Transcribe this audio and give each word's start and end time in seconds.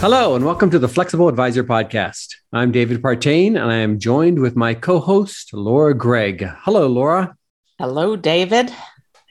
Hello, 0.00 0.36
and 0.36 0.44
welcome 0.44 0.70
to 0.70 0.78
the 0.78 0.86
Flexible 0.86 1.28
Advisor 1.28 1.64
Podcast. 1.64 2.36
I'm 2.52 2.70
David 2.70 3.02
Partain, 3.02 3.60
and 3.60 3.72
I 3.72 3.78
am 3.78 3.98
joined 3.98 4.38
with 4.38 4.54
my 4.54 4.72
co 4.72 5.00
host, 5.00 5.52
Laura 5.52 5.92
Gregg. 5.92 6.48
Hello, 6.60 6.86
Laura. 6.86 7.34
Hello, 7.80 8.14
David. 8.14 8.72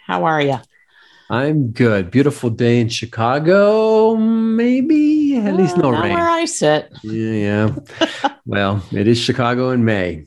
How 0.06 0.26
are 0.26 0.42
you? 0.42 0.60
I'm 1.30 1.72
good. 1.72 2.12
Beautiful 2.12 2.50
day 2.50 2.82
in 2.82 2.90
Chicago, 2.90 4.18
maybe 4.18 5.38
at 5.38 5.56
least 5.56 5.78
no 5.78 5.90
rain. 5.90 6.14
Where 6.14 6.28
I 6.28 6.44
sit. 6.44 6.92
Yeah, 7.02 7.72
yeah. 8.02 8.30
well, 8.46 8.84
it 8.92 9.08
is 9.08 9.18
Chicago 9.18 9.70
in 9.70 9.86
May. 9.86 10.26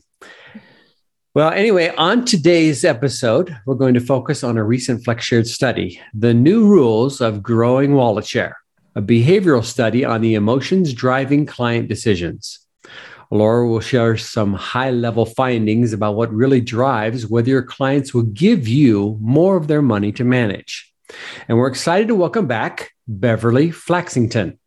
Well, 1.35 1.51
anyway, 1.51 1.93
on 1.99 2.25
today's 2.25 2.83
episode, 2.83 3.55
we're 3.67 3.75
going 3.75 3.93
to 3.93 3.99
focus 3.99 4.43
on 4.43 4.57
a 4.57 4.63
recent 4.63 5.05
FlexShares 5.05 5.49
study, 5.49 6.01
the 6.15 6.33
new 6.33 6.65
rules 6.65 7.21
of 7.21 7.43
growing 7.43 7.93
wallet 7.93 8.25
share 8.25 8.57
a 8.95 9.01
behavioral 9.01 9.63
study 9.63 10.03
on 10.03 10.21
the 10.21 10.35
emotions 10.35 10.93
driving 10.93 11.45
client 11.45 11.87
decisions. 11.87 12.59
Laura 13.31 13.65
will 13.67 13.79
share 13.79 14.17
some 14.17 14.53
high 14.53 14.91
level 14.91 15.25
findings 15.25 15.93
about 15.93 16.15
what 16.15 16.33
really 16.33 16.59
drives 16.59 17.27
whether 17.27 17.49
your 17.49 17.63
clients 17.63 18.13
will 18.13 18.23
give 18.23 18.67
you 18.67 19.17
more 19.21 19.55
of 19.55 19.67
their 19.67 19.81
money 19.81 20.11
to 20.11 20.25
manage. 20.25 20.90
And 21.47 21.57
we're 21.57 21.67
excited 21.67 22.07
to 22.07 22.15
welcome 22.15 22.47
back 22.47 22.91
Beverly 23.07 23.71
Flaxington. 23.71 24.57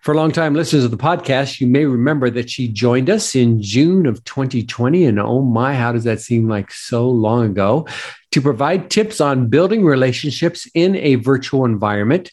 For 0.00 0.14
longtime 0.14 0.54
listeners 0.54 0.84
of 0.84 0.90
the 0.90 0.96
podcast, 0.96 1.60
you 1.60 1.66
may 1.66 1.84
remember 1.84 2.30
that 2.30 2.48
she 2.48 2.68
joined 2.68 3.10
us 3.10 3.34
in 3.34 3.60
June 3.60 4.06
of 4.06 4.24
2020. 4.24 5.04
And 5.04 5.20
oh 5.20 5.42
my, 5.42 5.74
how 5.74 5.92
does 5.92 6.04
that 6.04 6.20
seem 6.20 6.48
like 6.48 6.72
so 6.72 7.08
long 7.08 7.46
ago? 7.46 7.86
To 8.32 8.40
provide 8.40 8.90
tips 8.90 9.20
on 9.20 9.48
building 9.48 9.84
relationships 9.84 10.66
in 10.74 10.96
a 10.96 11.16
virtual 11.16 11.64
environment 11.64 12.32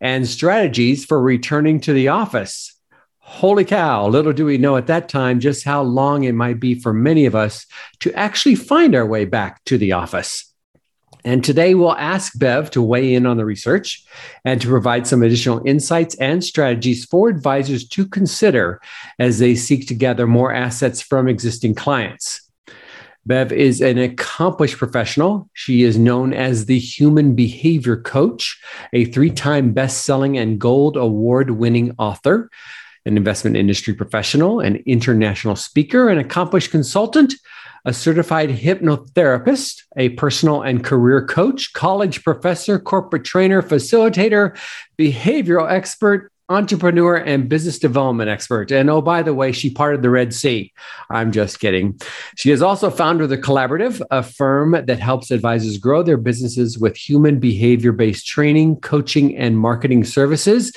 and 0.00 0.28
strategies 0.28 1.04
for 1.04 1.20
returning 1.20 1.80
to 1.80 1.92
the 1.92 2.08
office. 2.08 2.74
Holy 3.18 3.64
cow, 3.64 4.06
little 4.06 4.32
do 4.32 4.44
we 4.44 4.58
know 4.58 4.76
at 4.76 4.86
that 4.86 5.08
time 5.08 5.40
just 5.40 5.64
how 5.64 5.82
long 5.82 6.24
it 6.24 6.32
might 6.32 6.60
be 6.60 6.74
for 6.78 6.92
many 6.92 7.26
of 7.26 7.34
us 7.34 7.66
to 8.00 8.12
actually 8.12 8.54
find 8.54 8.94
our 8.94 9.06
way 9.06 9.24
back 9.24 9.64
to 9.64 9.78
the 9.78 9.92
office. 9.92 10.52
And 11.26 11.42
today 11.42 11.74
we'll 11.74 11.96
ask 11.96 12.38
Bev 12.38 12.70
to 12.70 12.80
weigh 12.80 13.12
in 13.12 13.26
on 13.26 13.36
the 13.36 13.44
research 13.44 14.04
and 14.44 14.60
to 14.60 14.68
provide 14.68 15.08
some 15.08 15.24
additional 15.24 15.60
insights 15.66 16.14
and 16.20 16.42
strategies 16.42 17.04
for 17.04 17.28
advisors 17.28 17.86
to 17.88 18.06
consider 18.06 18.80
as 19.18 19.40
they 19.40 19.56
seek 19.56 19.88
to 19.88 19.94
gather 19.94 20.28
more 20.28 20.54
assets 20.54 21.02
from 21.02 21.26
existing 21.26 21.74
clients. 21.74 22.48
Bev 23.26 23.50
is 23.50 23.80
an 23.80 23.98
accomplished 23.98 24.78
professional. 24.78 25.50
She 25.52 25.82
is 25.82 25.98
known 25.98 26.32
as 26.32 26.66
the 26.66 26.78
human 26.78 27.34
behavior 27.34 27.96
coach, 27.96 28.56
a 28.92 29.06
three 29.06 29.30
time 29.30 29.72
best 29.72 30.04
selling 30.04 30.38
and 30.38 30.60
gold 30.60 30.96
award 30.96 31.50
winning 31.50 31.92
author, 31.98 32.48
an 33.04 33.16
investment 33.16 33.56
industry 33.56 33.94
professional, 33.94 34.60
an 34.60 34.76
international 34.86 35.56
speaker, 35.56 36.08
an 36.08 36.18
accomplished 36.18 36.70
consultant, 36.70 37.34
a 37.86 37.92
certified 37.92 38.50
hypnotherapist, 38.50 39.82
a 39.96 40.08
personal 40.10 40.60
and 40.60 40.84
career 40.84 41.24
coach, 41.24 41.72
college 41.72 42.24
professor, 42.24 42.80
corporate 42.80 43.24
trainer, 43.24 43.62
facilitator, 43.62 44.58
behavioral 44.98 45.70
expert, 45.70 46.32
entrepreneur 46.48 47.16
and 47.16 47.48
business 47.48 47.78
development 47.78 48.28
expert. 48.28 48.70
And 48.70 48.90
oh, 48.90 49.00
by 49.00 49.22
the 49.22 49.34
way, 49.34 49.52
she 49.52 49.70
parted 49.70 50.02
the 50.02 50.10
Red 50.10 50.34
Sea. 50.34 50.72
I'm 51.10 51.32
just 51.32 51.58
kidding. 51.60 51.98
She 52.36 52.50
is 52.50 52.60
also 52.60 52.90
founder 52.90 53.24
of 53.24 53.30
The 53.30 53.38
Collaborative, 53.38 54.00
a 54.10 54.22
firm 54.22 54.72
that 54.72 54.98
helps 54.98 55.30
advisors 55.30 55.78
grow 55.78 56.02
their 56.02 56.16
businesses 56.16 56.78
with 56.78 56.96
human 56.96 57.38
behavior 57.38 57.92
based 57.92 58.26
training, 58.26 58.76
coaching, 58.80 59.36
and 59.36 59.58
marketing 59.58 60.04
services. 60.04 60.72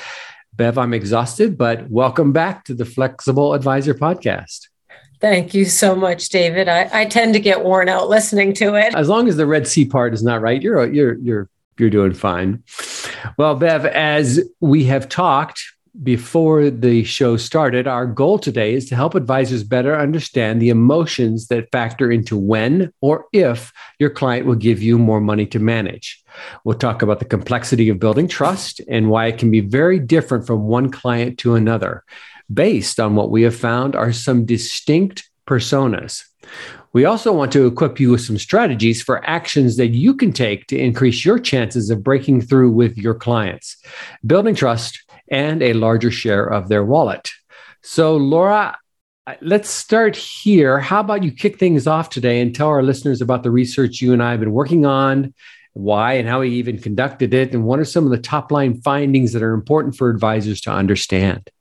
Bev, 0.53 0.77
I'm 0.77 0.93
exhausted, 0.93 1.57
but 1.57 1.89
welcome 1.89 2.33
back 2.33 2.65
to 2.65 2.73
the 2.73 2.85
Flexible 2.85 3.53
Advisor 3.53 3.93
Podcast. 3.93 4.68
Thank 5.19 5.53
you 5.53 5.65
so 5.65 5.95
much, 5.95 6.29
David. 6.29 6.69
I, 6.69 6.89
I 6.93 7.05
tend 7.05 7.33
to 7.33 7.39
get 7.39 7.63
worn 7.63 7.89
out 7.89 8.07
listening 8.07 8.53
to 8.55 8.75
it. 8.75 8.95
As 8.95 9.09
long 9.09 9.27
as 9.27 9.35
the 9.35 9.45
Red 9.45 9.67
Sea 9.67 9.85
part 9.85 10.13
is 10.13 10.23
not 10.23 10.41
right, 10.41 10.61
you're 10.61 10.85
you're 10.91 11.17
you're 11.19 11.49
you're 11.77 11.89
doing 11.89 12.13
fine. 12.13 12.63
Well, 13.37 13.55
Bev, 13.55 13.85
as 13.85 14.41
we 14.59 14.85
have 14.85 15.09
talked 15.09 15.61
before 16.03 16.69
the 16.69 17.03
show 17.03 17.35
started, 17.35 17.87
our 17.87 18.05
goal 18.05 18.39
today 18.39 18.73
is 18.73 18.87
to 18.87 18.95
help 18.95 19.15
advisors 19.15 19.63
better 19.63 19.97
understand 19.97 20.61
the 20.61 20.69
emotions 20.69 21.47
that 21.47 21.71
factor 21.71 22.11
into 22.11 22.37
when 22.37 22.93
or 23.01 23.25
if 23.33 23.73
your 23.97 24.09
client 24.09 24.45
will 24.45 24.55
give 24.55 24.81
you 24.81 24.97
more 24.97 25.19
money 25.19 25.45
to 25.47 25.59
manage. 25.59 26.23
We'll 26.63 26.77
talk 26.77 27.01
about 27.01 27.19
the 27.19 27.25
complexity 27.25 27.89
of 27.89 27.99
building 27.99 28.27
trust 28.27 28.79
and 28.87 29.09
why 29.09 29.27
it 29.27 29.37
can 29.37 29.51
be 29.51 29.61
very 29.61 29.99
different 29.99 30.47
from 30.47 30.63
one 30.63 30.91
client 30.91 31.37
to 31.39 31.55
another, 31.55 32.03
based 32.53 32.99
on 32.99 33.15
what 33.15 33.31
we 33.31 33.43
have 33.43 33.55
found 33.55 33.95
are 33.95 34.11
some 34.11 34.45
distinct 34.45 35.29
personas. 35.47 36.23
We 36.91 37.05
also 37.05 37.31
want 37.31 37.51
to 37.51 37.67
equip 37.67 37.99
you 37.99 38.11
with 38.11 38.21
some 38.21 38.39
strategies 38.39 39.01
for 39.01 39.23
actions 39.27 39.77
that 39.77 39.89
you 39.89 40.15
can 40.15 40.33
take 40.33 40.65
to 40.67 40.77
increase 40.77 41.23
your 41.23 41.37
chances 41.37 41.91
of 41.91 42.03
breaking 42.03 42.41
through 42.41 42.71
with 42.71 42.97
your 42.97 43.13
clients, 43.13 43.77
building 44.25 44.55
trust, 44.55 45.03
and 45.29 45.61
a 45.61 45.73
larger 45.73 46.09
share 46.09 46.45
of 46.45 46.67
their 46.67 46.83
wallet. 46.83 47.29
So, 47.83 48.17
Laura, 48.17 48.75
let's 49.41 49.69
start 49.69 50.15
here. 50.15 50.79
How 50.79 51.01
about 51.01 51.23
you 51.23 51.31
kick 51.31 51.59
things 51.59 51.85
off 51.85 52.09
today 52.09 52.41
and 52.41 52.55
tell 52.55 52.69
our 52.69 52.81
listeners 52.81 53.21
about 53.21 53.43
the 53.43 53.51
research 53.51 54.01
you 54.01 54.11
and 54.11 54.23
I 54.23 54.31
have 54.31 54.39
been 54.39 54.51
working 54.51 54.87
on, 54.87 55.35
why 55.73 56.13
and 56.13 56.27
how 56.27 56.39
we 56.39 56.49
even 56.49 56.79
conducted 56.79 57.35
it, 57.35 57.53
and 57.53 57.63
what 57.63 57.79
are 57.79 57.85
some 57.85 58.05
of 58.05 58.09
the 58.09 58.17
top 58.17 58.51
line 58.51 58.81
findings 58.81 59.33
that 59.33 59.43
are 59.43 59.53
important 59.53 59.95
for 59.95 60.09
advisors 60.09 60.61
to 60.61 60.71
understand? 60.71 61.51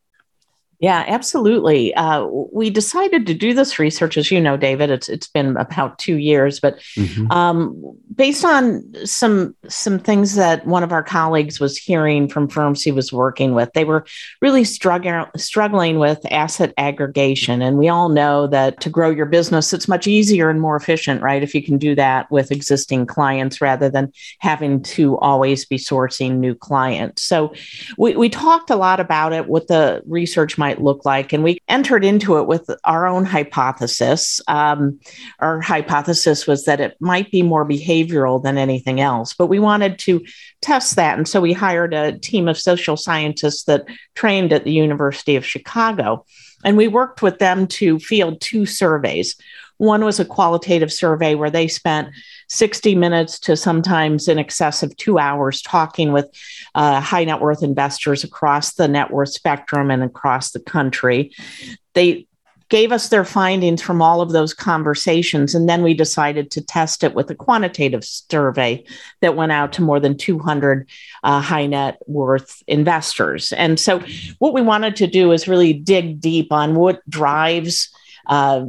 Yeah, 0.80 1.04
absolutely. 1.08 1.92
Uh, 1.94 2.26
we 2.52 2.70
decided 2.70 3.26
to 3.26 3.34
do 3.34 3.52
this 3.52 3.80
research, 3.80 4.16
as 4.16 4.30
you 4.30 4.40
know, 4.40 4.56
David. 4.56 4.90
It's 4.90 5.08
it's 5.08 5.26
been 5.26 5.56
about 5.56 5.98
two 5.98 6.18
years, 6.18 6.60
but 6.60 6.78
mm-hmm. 6.94 7.28
um, 7.32 7.96
based 8.14 8.44
on 8.44 8.84
some 9.04 9.56
some 9.66 9.98
things 9.98 10.36
that 10.36 10.64
one 10.66 10.84
of 10.84 10.92
our 10.92 11.02
colleagues 11.02 11.58
was 11.58 11.76
hearing 11.76 12.28
from 12.28 12.46
firms 12.46 12.80
he 12.80 12.92
was 12.92 13.12
working 13.12 13.54
with, 13.54 13.72
they 13.72 13.84
were 13.84 14.06
really 14.40 14.62
struggling 14.62 15.24
struggling 15.36 15.98
with 15.98 16.20
asset 16.30 16.72
aggregation, 16.78 17.60
and 17.60 17.76
we 17.76 17.88
all 17.88 18.08
know 18.08 18.46
that 18.46 18.80
to 18.80 18.88
grow 18.88 19.10
your 19.10 19.26
business, 19.26 19.72
it's 19.72 19.88
much 19.88 20.06
easier 20.06 20.48
and 20.48 20.60
more 20.60 20.76
efficient, 20.76 21.22
right? 21.22 21.42
If 21.42 21.56
you 21.56 21.62
can 21.62 21.78
do 21.78 21.96
that 21.96 22.30
with 22.30 22.52
existing 22.52 23.06
clients 23.06 23.60
rather 23.60 23.90
than 23.90 24.12
having 24.38 24.82
to 24.82 25.18
always 25.18 25.64
be 25.64 25.76
sourcing 25.76 26.36
new 26.36 26.54
clients. 26.54 27.24
So 27.24 27.52
we 27.96 28.14
we 28.14 28.28
talked 28.28 28.70
a 28.70 28.76
lot 28.76 29.00
about 29.00 29.32
it. 29.32 29.48
What 29.48 29.66
the 29.66 30.04
research 30.06 30.56
might 30.56 30.67
might 30.68 30.82
look 30.82 31.06
like. 31.06 31.32
And 31.32 31.42
we 31.42 31.62
entered 31.66 32.04
into 32.04 32.36
it 32.36 32.46
with 32.46 32.68
our 32.84 33.06
own 33.06 33.24
hypothesis. 33.24 34.38
Um, 34.48 35.00
our 35.38 35.62
hypothesis 35.62 36.46
was 36.46 36.66
that 36.66 36.78
it 36.78 36.94
might 37.00 37.30
be 37.30 37.42
more 37.42 37.66
behavioral 37.66 38.42
than 38.42 38.58
anything 38.58 39.00
else, 39.00 39.32
but 39.32 39.46
we 39.46 39.58
wanted 39.58 39.98
to 40.00 40.22
test 40.60 40.96
that. 40.96 41.16
And 41.16 41.26
so 41.26 41.40
we 41.40 41.54
hired 41.54 41.94
a 41.94 42.18
team 42.18 42.48
of 42.48 42.58
social 42.58 42.98
scientists 42.98 43.64
that 43.64 43.86
trained 44.14 44.52
at 44.52 44.64
the 44.64 44.72
University 44.72 45.36
of 45.36 45.46
Chicago. 45.46 46.26
And 46.64 46.76
we 46.76 46.86
worked 46.86 47.22
with 47.22 47.38
them 47.38 47.66
to 47.78 47.98
field 47.98 48.42
two 48.42 48.66
surveys. 48.66 49.36
One 49.78 50.04
was 50.04 50.20
a 50.20 50.24
qualitative 50.26 50.92
survey 50.92 51.34
where 51.34 51.50
they 51.50 51.68
spent 51.68 52.08
60 52.48 52.94
minutes 52.94 53.38
to 53.40 53.56
sometimes 53.56 54.28
in 54.28 54.38
excess 54.38 54.82
of 54.82 54.96
two 54.96 55.18
hours 55.18 55.62
talking 55.62 56.12
with 56.12 56.26
uh, 56.74 57.00
high 57.00 57.24
net 57.24 57.40
worth 57.40 57.62
investors 57.62 58.24
across 58.24 58.74
the 58.74 58.88
net 58.88 59.10
worth 59.10 59.30
spectrum 59.30 59.90
and 59.90 60.02
across 60.02 60.50
the 60.50 60.60
country. 60.60 61.32
They 61.94 62.26
gave 62.68 62.92
us 62.92 63.08
their 63.08 63.24
findings 63.24 63.80
from 63.80 64.02
all 64.02 64.20
of 64.20 64.32
those 64.32 64.52
conversations. 64.52 65.54
And 65.54 65.68
then 65.68 65.82
we 65.82 65.94
decided 65.94 66.50
to 66.50 66.60
test 66.60 67.02
it 67.02 67.14
with 67.14 67.30
a 67.30 67.34
quantitative 67.34 68.04
survey 68.04 68.84
that 69.20 69.36
went 69.36 69.52
out 69.52 69.72
to 69.74 69.82
more 69.82 69.98
than 69.98 70.16
200 70.16 70.88
uh, 71.24 71.40
high 71.40 71.66
net 71.66 71.98
worth 72.06 72.62
investors. 72.66 73.52
And 73.52 73.80
so, 73.80 74.02
what 74.38 74.52
we 74.52 74.62
wanted 74.62 74.96
to 74.96 75.06
do 75.06 75.32
is 75.32 75.48
really 75.48 75.72
dig 75.72 76.20
deep 76.20 76.52
on 76.52 76.74
what 76.74 77.08
drives 77.08 77.88
uh, 78.26 78.66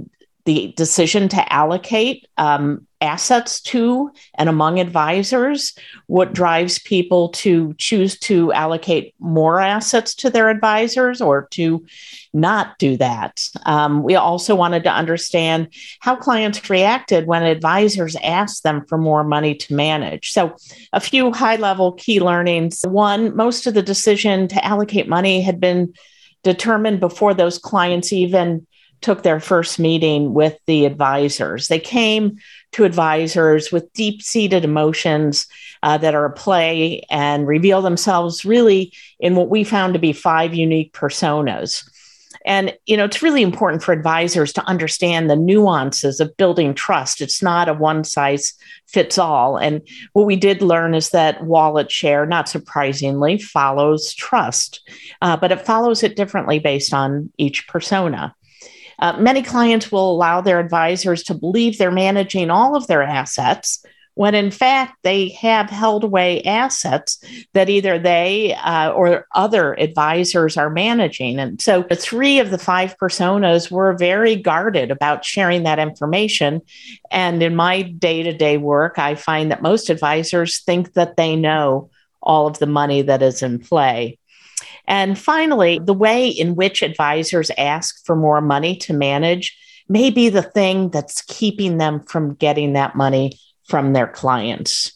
the 0.50 0.74
decision 0.76 1.30
to 1.30 1.54
allocate 1.54 2.28
um, 2.40 2.88
assets 3.02 3.62
to 3.62 4.10
and 4.34 4.50
among 4.50 4.80
advisors, 4.80 5.76
what 6.08 6.34
drives 6.34 6.80
people 6.80 7.30
to 7.30 7.76
choose 7.78 8.18
to 8.18 8.52
allocate 8.54 9.14
more 9.20 9.62
assets 9.62 10.16
to 10.16 10.32
their 10.32 10.50
advisors 10.50 11.22
or 11.22 11.48
to 11.52 11.86
not 12.34 12.80
do 12.80 12.98
that. 12.98 13.40
Um, 13.68 14.02
we 14.02 14.16
also 14.16 14.56
wanted 14.56 14.84
to 14.86 14.92
understand 14.92 15.72
how 16.00 16.16
clients 16.16 16.68
reacted 16.68 17.28
when 17.28 17.44
advisors 17.44 18.16
asked 18.24 18.64
them 18.64 18.84
for 18.88 18.98
more 18.98 19.24
money 19.24 19.54
to 19.54 19.76
manage. 19.76 20.32
So, 20.32 20.56
a 20.94 21.00
few 21.00 21.32
high 21.32 21.58
level 21.58 21.92
key 21.92 22.20
learnings. 22.20 22.82
One, 22.82 23.36
most 23.36 23.68
of 23.68 23.76
the 23.76 23.84
decision 23.84 24.48
to 24.48 24.66
allocate 24.66 25.08
money 25.08 25.42
had 25.42 25.60
been 25.60 25.94
determined 26.42 27.02
before 27.02 27.36
those 27.36 27.60
clients 27.60 28.12
even 28.12 28.66
took 29.02 29.24
their 29.24 29.40
first 29.40 29.80
meeting 29.80 30.34
with 30.34 30.58
the 30.66 30.86
advisors. 30.86 31.68
They 31.68 31.80
came 31.80 32.38
to 32.74 32.84
advisors 32.84 33.72
with 33.72 33.92
deep 33.94 34.22
seated 34.22 34.64
emotions 34.64 35.48
uh, 35.84 35.98
that 35.98 36.16
are 36.16 36.32
at 36.32 36.36
play 36.36 37.04
and 37.10 37.48
reveal 37.48 37.82
themselves 37.82 38.46
really 38.46 38.94
in 39.20 39.36
what 39.36 39.50
we 39.50 39.64
found 39.64 39.94
to 39.94 40.00
be 40.00 40.14
five 40.14 40.54
unique 40.54 40.94
personas. 40.94 41.90
And 42.46 42.78
you 42.86 42.96
know, 42.96 43.06
it's 43.06 43.22
really 43.22 43.42
important 43.42 43.84
for 43.84 43.92
advisors 43.92 44.54
to 44.54 44.64
understand 44.64 45.30
the 45.30 45.36
nuances 45.36 46.20
of 46.20 46.36
building 46.38 46.74
trust. 46.74 47.22
It's 47.22 47.44
not 47.44 47.68
a 47.68 47.74
one 47.74 48.04
size 48.04 48.54
fits 48.88 49.18
all. 49.18 49.58
And 49.58 49.82
what 50.14 50.26
we 50.26 50.36
did 50.36 50.62
learn 50.62 50.96
is 50.96 51.10
that 51.10 51.44
wallet 51.44 51.92
share, 51.92 52.26
not 52.26 52.50
surprisingly, 52.50 53.38
follows 53.38 54.14
trust, 54.14 54.82
uh, 55.22 55.38
but 55.38 55.52
it 55.52 55.66
follows 55.66 56.02
it 56.02 56.16
differently 56.16 56.60
based 56.60 56.94
on 56.94 57.32
each 57.38 57.68
persona. 57.68 58.36
Uh, 59.00 59.18
many 59.18 59.42
clients 59.42 59.92
will 59.92 60.12
allow 60.12 60.42
their 60.42 60.60
advisors 60.60 61.24
to 61.24 61.34
believe 61.34 61.78
they're 61.78 61.92
managing 61.92 62.50
all 62.50 62.76
of 62.76 62.88
their 62.88 63.02
assets 63.02 63.84
when 64.20 64.36
in 64.36 64.52
fact 64.52 64.98
they 65.04 65.30
have 65.30 65.70
held 65.70 66.04
away 66.04 66.44
assets 66.44 67.24
that 67.54 67.70
either 67.70 67.98
they 67.98 68.54
uh, 68.54 68.92
or 68.92 69.26
other 69.34 69.80
advisors 69.80 70.58
are 70.58 70.70
managing. 70.70 71.40
And 71.40 71.62
so 71.62 71.86
the 71.88 71.96
three 71.96 72.40
of 72.40 72.52
the 72.52 72.58
five 72.58 72.98
personas 72.98 73.72
were 73.72 73.94
very 73.94 74.36
guarded 74.36 74.92
about 74.92 75.24
sharing 75.24 75.64
that 75.64 75.80
information. 75.80 76.62
And 77.10 77.42
in 77.42 77.56
my 77.56 77.82
day 77.82 78.24
to 78.24 78.34
day 78.34 78.58
work, 78.58 79.00
I 79.00 79.16
find 79.16 79.52
that 79.52 79.62
most 79.62 79.90
advisors 79.90 80.60
think 80.64 80.96
that 80.96 81.16
they 81.16 81.38
know 81.38 81.90
all 82.22 82.46
of 82.46 82.60
the 82.60 82.68
money 82.68 83.04
that 83.04 83.22
is 83.22 83.42
in 83.42 83.60
play. 83.60 84.19
And 84.90 85.18
finally, 85.18 85.80
the 85.82 85.94
way 85.94 86.28
in 86.28 86.56
which 86.56 86.82
advisors 86.82 87.52
ask 87.58 88.04
for 88.06 88.16
more 88.16 88.42
money 88.42 88.76
to 88.78 88.94
manage 88.94 89.56
may 89.88 90.10
be 90.10 90.30
the 90.30 90.42
thing 90.42 90.90
that's 90.90 91.22
keeping 91.22 91.78
them 91.78 92.02
from 92.02 92.34
getting 92.34 92.74
that 92.74 92.96
money 92.96 93.40
from 93.68 93.94
their 93.94 94.08
clients. 94.08 94.94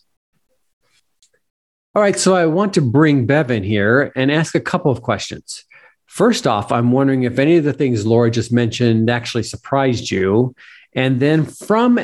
All 1.96 2.02
right, 2.02 2.18
so 2.18 2.36
I 2.36 2.48
want 2.48 2.74
to 2.74 2.82
bring 2.82 3.28
Bev 3.28 3.52
in 3.52 3.62
here 3.62 4.12
and 4.16 4.32
ask 4.32 4.56
a 4.56 4.60
couple 4.60 4.92
of 4.92 5.04
questions. 5.04 5.64
First 6.08 6.48
off, 6.48 6.72
I'm 6.72 6.92
wondering 6.92 7.22
if 7.24 7.38
any 7.38 7.58
of 7.58 7.64
the 7.64 7.74
things 7.74 8.04
Laura 8.04 8.32
just 8.32 8.52
mentioned 8.52 9.12
actually 9.12 9.44
surprised 9.44 10.10
you. 10.10 10.56
And 10.94 11.20
then 11.20 11.46
from 11.46 12.00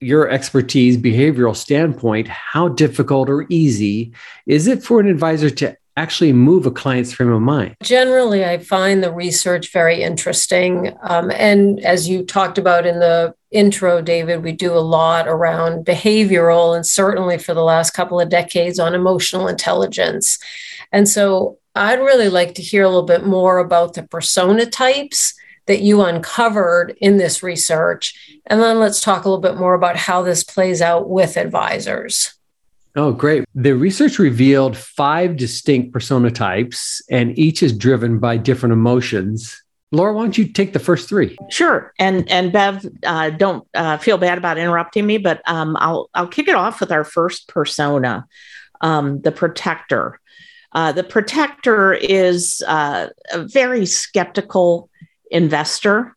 your 0.00 0.30
expertise, 0.30 0.96
behavioral 0.96 1.54
standpoint, 1.54 2.28
how 2.28 2.68
difficult 2.68 3.28
or 3.28 3.44
easy 3.50 4.14
is 4.46 4.66
it 4.66 4.82
for 4.82 5.00
an 5.00 5.06
advisor 5.06 5.50
to 5.50 5.76
actually 6.00 6.32
move 6.32 6.66
a 6.66 6.70
client's 6.70 7.12
frame 7.12 7.30
of 7.30 7.42
mind? 7.42 7.76
Generally, 7.82 8.44
I 8.44 8.58
find 8.58 9.02
the 9.02 9.12
research 9.12 9.72
very 9.72 10.02
interesting. 10.02 10.96
Um, 11.02 11.30
and 11.30 11.80
as 11.80 12.08
you 12.08 12.24
talked 12.24 12.58
about 12.58 12.86
in 12.86 13.00
the 13.00 13.34
intro, 13.50 14.00
David, 14.00 14.42
we 14.42 14.52
do 14.52 14.72
a 14.72 14.80
lot 14.80 15.28
around 15.28 15.84
behavioral 15.84 16.74
and 16.74 16.86
certainly 16.86 17.38
for 17.38 17.54
the 17.54 17.62
last 17.62 17.90
couple 17.90 18.20
of 18.20 18.28
decades 18.28 18.78
on 18.78 18.94
emotional 18.94 19.48
intelligence. 19.48 20.38
And 20.92 21.08
so 21.08 21.58
I'd 21.74 22.00
really 22.00 22.28
like 22.28 22.54
to 22.54 22.62
hear 22.62 22.82
a 22.82 22.88
little 22.88 23.02
bit 23.02 23.24
more 23.24 23.58
about 23.58 23.94
the 23.94 24.02
persona 24.02 24.66
types 24.66 25.34
that 25.66 25.82
you 25.82 26.02
uncovered 26.02 26.96
in 27.00 27.16
this 27.16 27.42
research. 27.42 28.40
And 28.46 28.60
then 28.60 28.80
let's 28.80 29.00
talk 29.00 29.24
a 29.24 29.28
little 29.28 29.42
bit 29.42 29.56
more 29.56 29.74
about 29.74 29.96
how 29.96 30.22
this 30.22 30.42
plays 30.42 30.82
out 30.82 31.08
with 31.08 31.36
advisors. 31.36 32.34
Oh, 32.96 33.12
great. 33.12 33.44
The 33.54 33.72
research 33.72 34.18
revealed 34.18 34.76
five 34.76 35.36
distinct 35.36 35.92
persona 35.92 36.30
types, 36.30 37.02
and 37.10 37.38
each 37.38 37.62
is 37.62 37.76
driven 37.76 38.18
by 38.18 38.36
different 38.36 38.72
emotions. 38.72 39.62
Laura, 39.92 40.12
why 40.12 40.22
don't 40.22 40.38
you 40.38 40.46
take 40.46 40.72
the 40.72 40.78
first 40.78 41.08
three? 41.08 41.36
Sure. 41.50 41.92
And 41.98 42.28
and 42.30 42.52
Bev, 42.52 42.86
uh, 43.04 43.30
don't 43.30 43.66
uh, 43.74 43.96
feel 43.98 44.18
bad 44.18 44.38
about 44.38 44.58
interrupting 44.58 45.06
me, 45.06 45.18
but 45.18 45.42
um, 45.46 45.76
I'll 45.80 46.10
I'll 46.14 46.28
kick 46.28 46.48
it 46.48 46.54
off 46.54 46.80
with 46.80 46.92
our 46.92 47.04
first 47.04 47.48
persona, 47.48 48.26
um, 48.80 49.20
the 49.22 49.32
protector. 49.32 50.20
Uh, 50.72 50.92
the 50.92 51.02
protector 51.02 51.92
is 51.92 52.62
uh, 52.68 53.08
a 53.32 53.42
very 53.44 53.84
skeptical 53.84 54.88
investor. 55.30 56.16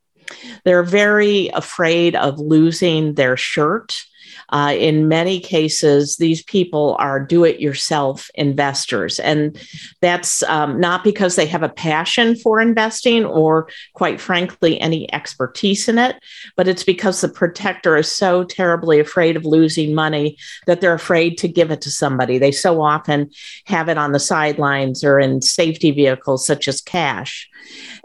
They're 0.63 0.83
very 0.83 1.49
afraid 1.49 2.15
of 2.15 2.39
losing 2.39 3.15
their 3.15 3.37
shirt. 3.37 4.03
Uh, 4.53 4.75
in 4.77 5.07
many 5.07 5.39
cases, 5.39 6.17
these 6.17 6.43
people 6.43 6.95
are 6.99 7.19
do 7.19 7.43
it 7.43 7.59
yourself 7.59 8.29
investors. 8.35 9.19
And 9.19 9.59
that's 9.99 10.43
um, 10.43 10.79
not 10.79 11.03
because 11.03 11.35
they 11.35 11.47
have 11.47 11.63
a 11.63 11.69
passion 11.69 12.35
for 12.35 12.61
investing 12.61 13.25
or, 13.25 13.67
quite 13.95 14.21
frankly, 14.21 14.79
any 14.79 15.11
expertise 15.11 15.89
in 15.89 15.97
it, 15.97 16.17
but 16.55 16.67
it's 16.67 16.83
because 16.83 17.19
the 17.19 17.29
protector 17.29 17.97
is 17.97 18.11
so 18.11 18.43
terribly 18.43 18.99
afraid 18.99 19.35
of 19.35 19.43
losing 19.43 19.95
money 19.95 20.37
that 20.67 20.81
they're 20.81 20.93
afraid 20.93 21.35
to 21.39 21.47
give 21.47 21.71
it 21.71 21.81
to 21.81 21.89
somebody. 21.89 22.37
They 22.37 22.51
so 22.51 22.79
often 22.79 23.31
have 23.65 23.89
it 23.89 23.97
on 23.97 24.11
the 24.11 24.19
sidelines 24.19 25.03
or 25.03 25.19
in 25.19 25.41
safety 25.41 25.89
vehicles 25.89 26.45
such 26.45 26.67
as 26.67 26.79
cash. 26.79 27.49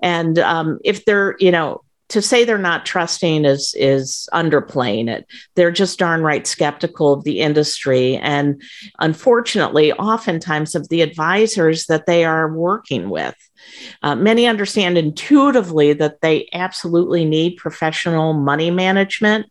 And 0.03 0.39
um, 0.39 0.79
if 0.83 1.05
they're, 1.05 1.37
you 1.41 1.51
know, 1.51 1.83
to 2.09 2.23
say 2.23 2.45
they're 2.45 2.59
not 2.59 2.87
trusting 2.87 3.45
is 3.45 3.75
is 3.77 4.29
underplaying 4.33 5.09
it. 5.09 5.27
They're 5.55 5.71
just 5.71 5.99
darn 5.99 6.23
right 6.23 6.47
skeptical 6.47 7.13
of 7.13 7.25
the 7.25 7.41
industry, 7.41 8.17
and 8.17 8.63
unfortunately, 8.99 9.93
oftentimes 9.93 10.75
of 10.75 10.89
the 10.89 11.03
advisors 11.03 11.87
that 11.87 12.07
they 12.07 12.25
are 12.25 12.53
working 12.53 13.11
with. 13.11 13.37
Uh, 14.03 14.15
many 14.15 14.47
understand 14.47 14.97
intuitively 14.97 15.93
that 15.93 16.21
they 16.21 16.49
absolutely 16.53 17.25
need 17.25 17.57
professional 17.57 18.33
money 18.33 18.71
management, 18.71 19.47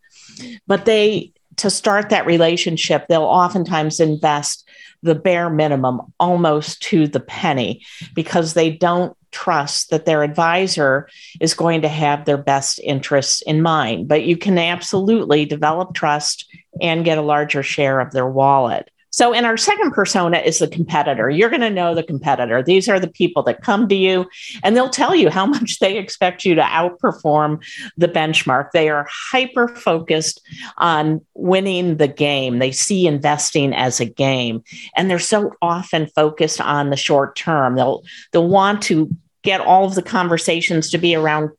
but 0.66 0.84
they 0.84 1.32
to 1.58 1.70
start 1.70 2.08
that 2.10 2.26
relationship, 2.26 3.06
they'll 3.08 3.22
oftentimes 3.22 4.00
invest 4.00 4.68
the 5.02 5.14
bare 5.14 5.50
minimum 5.50 6.00
almost 6.18 6.82
to 6.82 7.06
the 7.06 7.20
penny 7.20 7.84
because 8.14 8.54
they 8.54 8.70
don't 8.70 9.16
trust 9.30 9.90
that 9.90 10.06
their 10.06 10.22
advisor 10.22 11.08
is 11.40 11.54
going 11.54 11.82
to 11.82 11.88
have 11.88 12.24
their 12.24 12.38
best 12.38 12.80
interests 12.82 13.42
in 13.42 13.62
mind. 13.62 14.08
But 14.08 14.24
you 14.24 14.36
can 14.36 14.58
absolutely 14.58 15.44
develop 15.44 15.94
trust 15.94 16.50
and 16.80 17.04
get 17.04 17.18
a 17.18 17.22
larger 17.22 17.62
share 17.62 18.00
of 18.00 18.12
their 18.12 18.28
wallet. 18.28 18.90
So, 19.10 19.32
in 19.32 19.44
our 19.44 19.56
second 19.56 19.92
persona 19.92 20.38
is 20.38 20.58
the 20.58 20.68
competitor. 20.68 21.30
You're 21.30 21.48
going 21.48 21.62
to 21.62 21.70
know 21.70 21.94
the 21.94 22.02
competitor. 22.02 22.62
These 22.62 22.88
are 22.88 23.00
the 23.00 23.08
people 23.08 23.42
that 23.44 23.62
come 23.62 23.88
to 23.88 23.94
you 23.94 24.26
and 24.62 24.76
they'll 24.76 24.90
tell 24.90 25.14
you 25.14 25.30
how 25.30 25.46
much 25.58 25.78
they 25.78 25.98
expect 25.98 26.44
you 26.44 26.54
to 26.54 26.62
outperform 26.62 27.64
the 27.96 28.08
benchmark. 28.08 28.70
They 28.72 28.88
are 28.88 29.06
hyper 29.10 29.68
focused 29.68 30.40
on 30.76 31.24
winning 31.34 31.96
the 31.96 32.08
game. 32.08 32.58
They 32.58 32.72
see 32.72 33.06
investing 33.06 33.72
as 33.72 34.00
a 34.00 34.06
game 34.06 34.62
and 34.96 35.10
they're 35.10 35.18
so 35.18 35.52
often 35.62 36.06
focused 36.08 36.60
on 36.60 36.90
the 36.90 36.96
short 36.96 37.36
term. 37.36 37.76
They'll, 37.76 38.04
they'll 38.32 38.48
want 38.48 38.82
to 38.82 39.14
get 39.42 39.60
all 39.60 39.86
of 39.86 39.94
the 39.94 40.02
conversations 40.02 40.90
to 40.90 40.98
be 40.98 41.14
around 41.14 41.50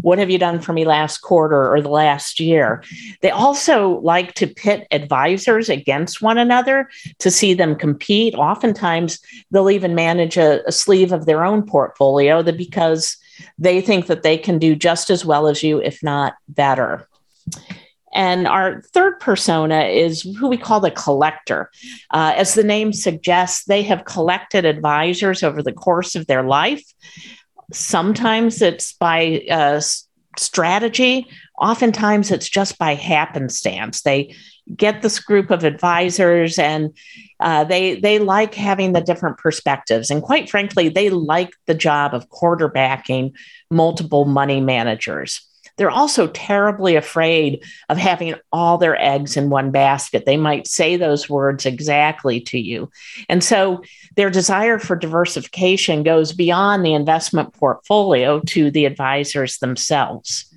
what 0.00 0.18
have 0.18 0.30
you 0.30 0.38
done 0.38 0.60
for 0.60 0.72
me 0.72 0.84
last 0.84 1.18
quarter 1.18 1.72
or 1.72 1.80
the 1.80 1.88
last 1.88 2.40
year? 2.40 2.82
They 3.20 3.30
also 3.30 4.00
like 4.00 4.34
to 4.34 4.46
pit 4.46 4.86
advisors 4.90 5.68
against 5.68 6.22
one 6.22 6.38
another 6.38 6.88
to 7.18 7.30
see 7.30 7.54
them 7.54 7.76
compete. 7.76 8.34
Oftentimes, 8.34 9.20
they'll 9.50 9.70
even 9.70 9.94
manage 9.94 10.36
a, 10.36 10.66
a 10.66 10.72
sleeve 10.72 11.12
of 11.12 11.26
their 11.26 11.44
own 11.44 11.62
portfolio 11.62 12.42
because 12.42 13.16
they 13.58 13.80
think 13.80 14.06
that 14.06 14.22
they 14.22 14.38
can 14.38 14.58
do 14.58 14.74
just 14.74 15.10
as 15.10 15.24
well 15.24 15.46
as 15.46 15.62
you, 15.62 15.80
if 15.80 16.02
not 16.02 16.34
better. 16.48 17.08
And 18.14 18.48
our 18.48 18.82
third 18.94 19.20
persona 19.20 19.82
is 19.82 20.22
who 20.22 20.48
we 20.48 20.56
call 20.56 20.80
the 20.80 20.90
collector. 20.90 21.70
Uh, 22.10 22.32
as 22.36 22.54
the 22.54 22.64
name 22.64 22.92
suggests, 22.92 23.64
they 23.64 23.82
have 23.82 24.06
collected 24.06 24.64
advisors 24.64 25.42
over 25.42 25.62
the 25.62 25.72
course 25.72 26.16
of 26.16 26.26
their 26.26 26.42
life. 26.42 26.82
Sometimes 27.72 28.62
it's 28.62 28.92
by 28.94 29.44
uh, 29.50 29.80
strategy, 30.36 31.26
oftentimes 31.58 32.30
it's 32.30 32.48
just 32.48 32.78
by 32.78 32.94
happenstance. 32.94 34.02
They 34.02 34.34
get 34.76 35.02
this 35.02 35.18
group 35.18 35.50
of 35.50 35.64
advisors 35.64 36.58
and 36.58 36.96
uh, 37.40 37.64
they 37.64 37.98
they 38.00 38.18
like 38.18 38.54
having 38.54 38.92
the 38.92 39.00
different 39.00 39.38
perspectives. 39.38 40.10
And 40.10 40.22
quite 40.22 40.50
frankly 40.50 40.88
they 40.88 41.10
like 41.10 41.52
the 41.66 41.74
job 41.74 42.14
of 42.14 42.28
quarterbacking 42.28 43.32
multiple 43.70 44.24
money 44.24 44.60
managers 44.60 45.47
they're 45.78 45.90
also 45.90 46.26
terribly 46.26 46.96
afraid 46.96 47.64
of 47.88 47.96
having 47.96 48.34
all 48.52 48.76
their 48.76 49.00
eggs 49.00 49.36
in 49.36 49.48
one 49.48 49.70
basket. 49.70 50.26
They 50.26 50.36
might 50.36 50.66
say 50.66 50.96
those 50.96 51.30
words 51.30 51.64
exactly 51.64 52.40
to 52.42 52.58
you. 52.58 52.90
And 53.28 53.42
so 53.42 53.82
their 54.16 54.28
desire 54.28 54.78
for 54.78 54.96
diversification 54.96 56.02
goes 56.02 56.32
beyond 56.32 56.84
the 56.84 56.94
investment 56.94 57.54
portfolio 57.54 58.40
to 58.40 58.70
the 58.70 58.84
advisors 58.84 59.58
themselves. 59.58 60.47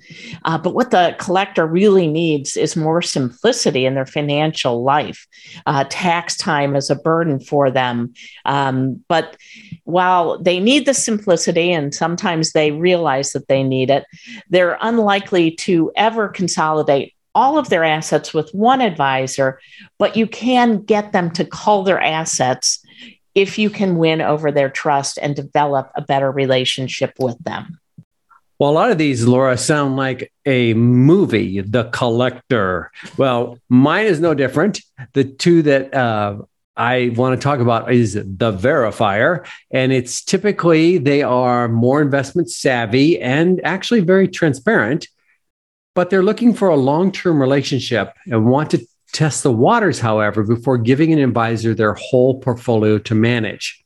Uh, 0.44 0.58
but 0.58 0.74
what 0.74 0.90
the 0.90 1.14
collector 1.18 1.66
really 1.66 2.06
needs 2.06 2.56
is 2.56 2.76
more 2.76 3.02
simplicity 3.02 3.86
in 3.86 3.94
their 3.94 4.06
financial 4.06 4.82
life. 4.82 5.26
Uh, 5.66 5.84
tax 5.88 6.36
time 6.36 6.76
is 6.76 6.90
a 6.90 6.96
burden 6.96 7.40
for 7.40 7.70
them. 7.70 8.12
Um, 8.44 9.04
but 9.08 9.36
while 9.84 10.38
they 10.38 10.60
need 10.60 10.86
the 10.86 10.94
simplicity 10.94 11.72
and 11.72 11.94
sometimes 11.94 12.52
they 12.52 12.72
realize 12.72 13.32
that 13.32 13.48
they 13.48 13.62
need 13.62 13.90
it, 13.90 14.04
they're 14.48 14.78
unlikely 14.80 15.52
to 15.52 15.92
ever 15.96 16.28
consolidate 16.28 17.14
all 17.34 17.58
of 17.58 17.68
their 17.68 17.84
assets 17.84 18.34
with 18.34 18.50
one 18.52 18.80
advisor, 18.80 19.58
but 19.98 20.16
you 20.16 20.26
can 20.26 20.82
get 20.82 21.12
them 21.12 21.30
to 21.30 21.44
cull 21.44 21.82
their 21.82 22.00
assets 22.00 22.84
if 23.34 23.58
you 23.58 23.70
can 23.70 23.96
win 23.96 24.20
over 24.20 24.52
their 24.52 24.68
trust 24.68 25.18
and 25.20 25.34
develop 25.34 25.90
a 25.94 26.02
better 26.02 26.30
relationship 26.30 27.14
with 27.18 27.38
them. 27.38 27.78
Well, 28.62 28.70
a 28.70 28.74
lot 28.74 28.92
of 28.92 28.98
these, 28.98 29.26
Laura, 29.26 29.58
sound 29.58 29.96
like 29.96 30.32
a 30.46 30.72
movie, 30.74 31.62
The 31.62 31.86
Collector. 31.86 32.92
Well, 33.16 33.58
mine 33.68 34.06
is 34.06 34.20
no 34.20 34.34
different. 34.34 34.82
The 35.14 35.24
two 35.24 35.62
that 35.62 35.92
uh, 35.92 36.36
I 36.76 37.12
want 37.16 37.36
to 37.36 37.42
talk 37.42 37.58
about 37.58 37.92
is 37.92 38.14
the 38.14 38.52
verifier. 38.52 39.44
And 39.72 39.92
it's 39.92 40.22
typically 40.22 40.98
they 40.98 41.24
are 41.24 41.66
more 41.66 42.00
investment 42.00 42.52
savvy 42.52 43.20
and 43.20 43.60
actually 43.64 43.98
very 43.98 44.28
transparent, 44.28 45.08
but 45.96 46.10
they're 46.10 46.22
looking 46.22 46.54
for 46.54 46.68
a 46.68 46.76
long 46.76 47.10
term 47.10 47.40
relationship 47.40 48.14
and 48.26 48.46
want 48.46 48.70
to 48.70 48.86
test 49.12 49.42
the 49.42 49.50
waters, 49.50 49.98
however, 49.98 50.44
before 50.44 50.78
giving 50.78 51.12
an 51.12 51.18
advisor 51.18 51.74
their 51.74 51.94
whole 51.94 52.38
portfolio 52.38 52.98
to 52.98 53.16
manage. 53.16 53.84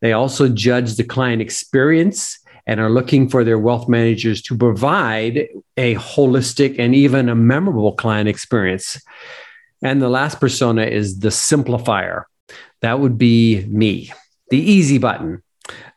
They 0.00 0.14
also 0.14 0.48
judge 0.48 0.96
the 0.96 1.04
client 1.04 1.42
experience 1.42 2.38
and 2.66 2.80
are 2.80 2.90
looking 2.90 3.28
for 3.28 3.44
their 3.44 3.58
wealth 3.58 3.88
managers 3.88 4.42
to 4.42 4.56
provide 4.56 5.48
a 5.76 5.94
holistic 5.94 6.78
and 6.78 6.94
even 6.94 7.28
a 7.28 7.34
memorable 7.34 7.92
client 7.92 8.28
experience. 8.28 9.00
And 9.82 10.02
the 10.02 10.08
last 10.08 10.40
persona 10.40 10.82
is 10.82 11.20
the 11.20 11.28
simplifier. 11.28 12.24
That 12.82 13.00
would 13.00 13.18
be 13.18 13.64
me, 13.68 14.12
the 14.50 14.58
easy 14.58 14.98
button. 14.98 15.42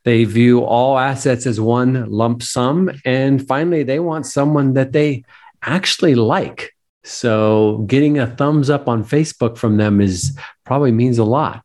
They 0.05 0.23
view 0.23 0.63
all 0.63 0.97
assets 0.97 1.45
as 1.45 1.59
one 1.59 2.09
lump 2.09 2.41
sum. 2.43 2.89
And 3.05 3.45
finally, 3.47 3.83
they 3.83 3.99
want 3.99 4.25
someone 4.25 4.73
that 4.73 4.91
they 4.91 5.23
actually 5.61 6.15
like. 6.15 6.73
So 7.03 7.83
getting 7.87 8.19
a 8.19 8.27
thumbs 8.27 8.69
up 8.69 8.87
on 8.87 9.03
Facebook 9.03 9.57
from 9.57 9.77
them 9.77 10.01
is 10.01 10.37
probably 10.65 10.91
means 10.91 11.17
a 11.17 11.23
lot. 11.23 11.63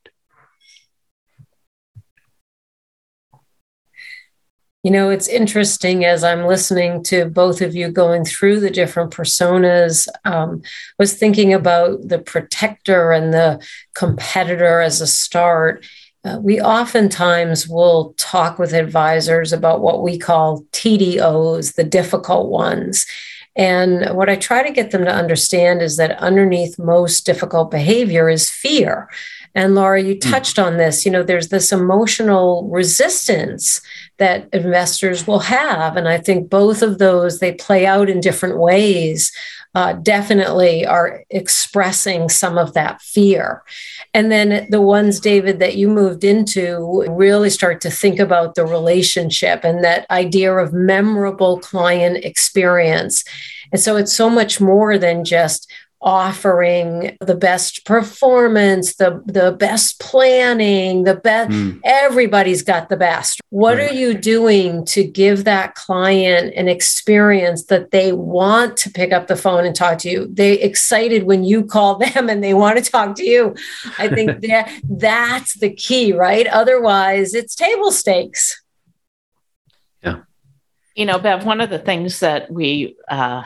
You 4.85 4.91
know, 4.91 5.09
it's 5.09 5.29
interesting 5.29 6.05
as 6.05 6.23
I'm 6.23 6.47
listening 6.47 7.03
to 7.05 7.25
both 7.25 7.63
of 7.63 7.75
you 7.75 7.89
going 7.89 8.27
through 8.27 8.61
the 8.61 8.69
different 8.69 9.13
personas. 9.13 10.07
Um, 10.27 10.63
was 10.99 11.15
thinking 11.15 11.55
about 11.55 12.07
the 12.07 12.19
protector 12.19 13.11
and 13.11 13.33
the 13.33 13.67
competitor 13.95 14.83
as 14.83 15.01
a 15.01 15.07
start. 15.07 15.87
Uh, 16.23 16.39
we 16.43 16.61
oftentimes 16.61 17.67
will 17.67 18.15
talk 18.19 18.59
with 18.59 18.75
advisors 18.75 19.55
about 19.55 19.81
what 19.81 20.03
we 20.03 20.19
call 20.19 20.65
TDOs, 20.73 21.77
the 21.77 21.85
difficult 21.85 22.51
ones. 22.51 23.07
And 23.57 24.15
what 24.15 24.29
I 24.29 24.37
try 24.37 24.63
to 24.63 24.73
get 24.73 24.91
them 24.91 25.07
to 25.07 25.15
understand 25.15 25.81
is 25.81 25.97
that 25.97 26.19
underneath 26.19 26.79
most 26.79 27.25
difficult 27.25 27.71
behavior 27.71 28.29
is 28.29 28.51
fear. 28.51 29.09
And 29.55 29.75
Laura, 29.75 30.03
you 30.03 30.15
hmm. 30.15 30.31
touched 30.31 30.59
on 30.59 30.77
this. 30.77 31.07
You 31.07 31.13
know, 31.13 31.23
there's 31.23 31.49
this 31.49 31.73
emotional 31.73 32.69
resistance 32.69 33.81
that 34.19 34.49
investors 34.53 35.27
will 35.27 35.41
have. 35.41 35.97
And 35.97 36.09
I 36.09 36.19
think 36.19 36.49
both 36.49 36.83
of 36.83 36.99
those, 36.99 37.39
they 37.39 37.53
play 37.53 37.87
out 37.87 38.09
in 38.09 38.21
different 38.21 38.59
ways, 38.59 39.33
uh, 39.75 39.95
definitely 39.95 40.87
are 40.87 41.25
expressing 41.31 42.29
some 42.29 42.57
of 42.57 42.75
that 42.75 43.03
fear. 43.03 43.63
And 44.13 44.31
then 44.31 44.69
the 44.71 44.81
ones, 44.81 45.19
David, 45.19 45.59
that 45.59 45.77
you 45.77 45.89
moved 45.89 46.23
into 46.23 47.05
really 47.09 47.51
start 47.51 47.81
to 47.81 47.91
think 47.91 48.21
about 48.21 48.55
the 48.55 48.65
relationship 48.65 49.65
and 49.65 49.83
that 49.83 50.09
idea 50.11 50.55
of 50.55 50.73
memorable 50.73 51.59
client 51.59 52.25
experience. 52.25 53.25
And 53.73 53.81
so 53.81 53.97
it's 53.97 54.13
so 54.13 54.31
much 54.31 54.61
more 54.61 54.97
than 54.97 55.25
just 55.25 55.69
offering 56.05 57.17
the 57.21 57.35
best 57.35 57.87
performance, 57.87 58.97
the, 58.97 59.23
the 59.25 59.53
best 59.53 59.99
planning, 59.99 61.05
the 61.05 61.15
best, 61.15 61.51
mm. 61.51 61.81
everybody's 61.83 62.63
got 62.63 62.91
the 62.91 62.97
best. 62.97 63.41
What 63.49 63.79
right. 63.79 63.91
are 63.91 63.95
you 63.95 64.13
doing 64.13 64.85
to 64.87 65.03
give 65.03 65.45
that 65.45 65.75
client 65.75 66.53
an 66.57 66.69
experience 66.69 67.65
that 67.67 67.91
they 67.91 68.13
want 68.13 68.77
to 68.79 68.91
pick 68.91 69.13
up 69.13 69.29
the 69.29 69.37
phone 69.37 69.65
and 69.65 69.75
talk 69.75 69.97
to 70.01 70.11
you? 70.11 70.29
They 70.31 70.61
excited 70.61 71.23
when 71.23 71.43
you 71.43 71.65
call 71.65 71.97
them 71.99 72.29
and 72.29 72.45
they 72.45 72.53
want 72.53 72.85
to 72.85 72.91
talk 72.91 73.17
to 73.17 73.25
you. 73.25 73.57
I 73.99 74.09
think 74.09 74.41
that 74.49 74.71
that's 74.85 75.55
the 75.55 75.73
key, 75.73 76.13
right? 76.13 76.47
Otherwise, 76.47 77.35
it's 77.35 77.55
table 77.55 77.91
stakes. 77.91 78.63
Yeah. 80.03 80.21
You 80.95 81.07
know, 81.07 81.19
Bev, 81.19 81.47
one 81.47 81.63
of 81.63 81.71
the 81.71 81.79
things 81.79 82.21
that 82.21 82.51
we 82.51 82.95
uh, 83.09 83.45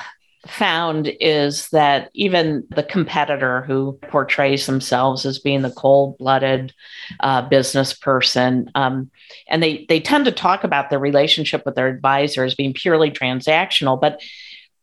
found 0.51 1.11
is 1.21 1.69
that 1.71 2.11
even 2.15 2.67
the 2.71 2.83
competitor 2.83 3.63
who 3.63 3.99
portrays 4.09 4.67
themselves 4.67 5.27
as 5.27 5.39
being 5.39 5.63
the 5.63 5.71
cold-blooded 5.71 6.73
uh, 7.21 7.43
business 7.49 7.93
person, 7.93 8.71
um, 8.75 9.11
and 9.49 9.63
they 9.63 9.87
they 9.89 10.01
tend 10.01 10.25
to 10.25 10.33
talk 10.33 10.65
about 10.65 10.91
their 10.91 10.99
relationship 10.99 11.65
with 11.65 11.75
their 11.75 11.89
advisor 11.89 12.45
as 12.45 12.55
being 12.55 12.75
purely 12.75 13.11
transactional. 13.11 14.01
But 14.01 14.21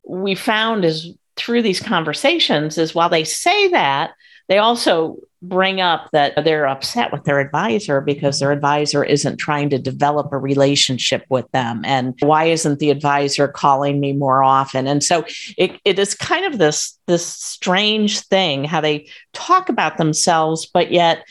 we 0.07 0.35
found 0.35 0.85
is 0.85 1.13
through 1.35 1.61
these 1.61 1.81
conversations 1.81 2.77
is 2.77 2.95
while 2.95 3.09
they 3.09 3.23
say 3.23 3.67
that, 3.69 4.11
they 4.47 4.57
also 4.57 5.17
bring 5.47 5.81
up 5.81 6.09
that 6.11 6.33
they're 6.43 6.67
upset 6.67 7.11
with 7.11 7.23
their 7.23 7.39
advisor 7.39 8.01
because 8.01 8.39
their 8.39 8.51
advisor 8.51 9.03
isn't 9.03 9.37
trying 9.37 9.69
to 9.69 9.79
develop 9.79 10.31
a 10.31 10.37
relationship 10.37 11.25
with 11.29 11.49
them. 11.51 11.81
And 11.85 12.15
why 12.19 12.45
isn't 12.45 12.79
the 12.79 12.89
advisor 12.89 13.47
calling 13.47 13.99
me 13.99 14.13
more 14.13 14.43
often? 14.43 14.87
And 14.87 15.03
so 15.03 15.25
it, 15.57 15.79
it 15.85 15.99
is 15.99 16.15
kind 16.15 16.45
of 16.45 16.57
this, 16.57 16.97
this 17.07 17.25
strange 17.25 18.21
thing 18.21 18.63
how 18.63 18.81
they 18.81 19.07
talk 19.33 19.69
about 19.69 19.97
themselves, 19.97 20.65
but 20.65 20.91
yet 20.91 21.25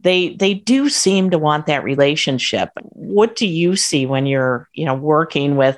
they 0.00 0.36
they 0.36 0.54
do 0.54 0.88
seem 0.88 1.30
to 1.30 1.38
want 1.38 1.66
that 1.66 1.82
relationship 1.82 2.70
what 2.92 3.34
do 3.34 3.48
you 3.48 3.74
see 3.74 4.06
when 4.06 4.26
you're 4.26 4.68
you 4.72 4.84
know 4.84 4.94
working 4.94 5.56
with 5.56 5.76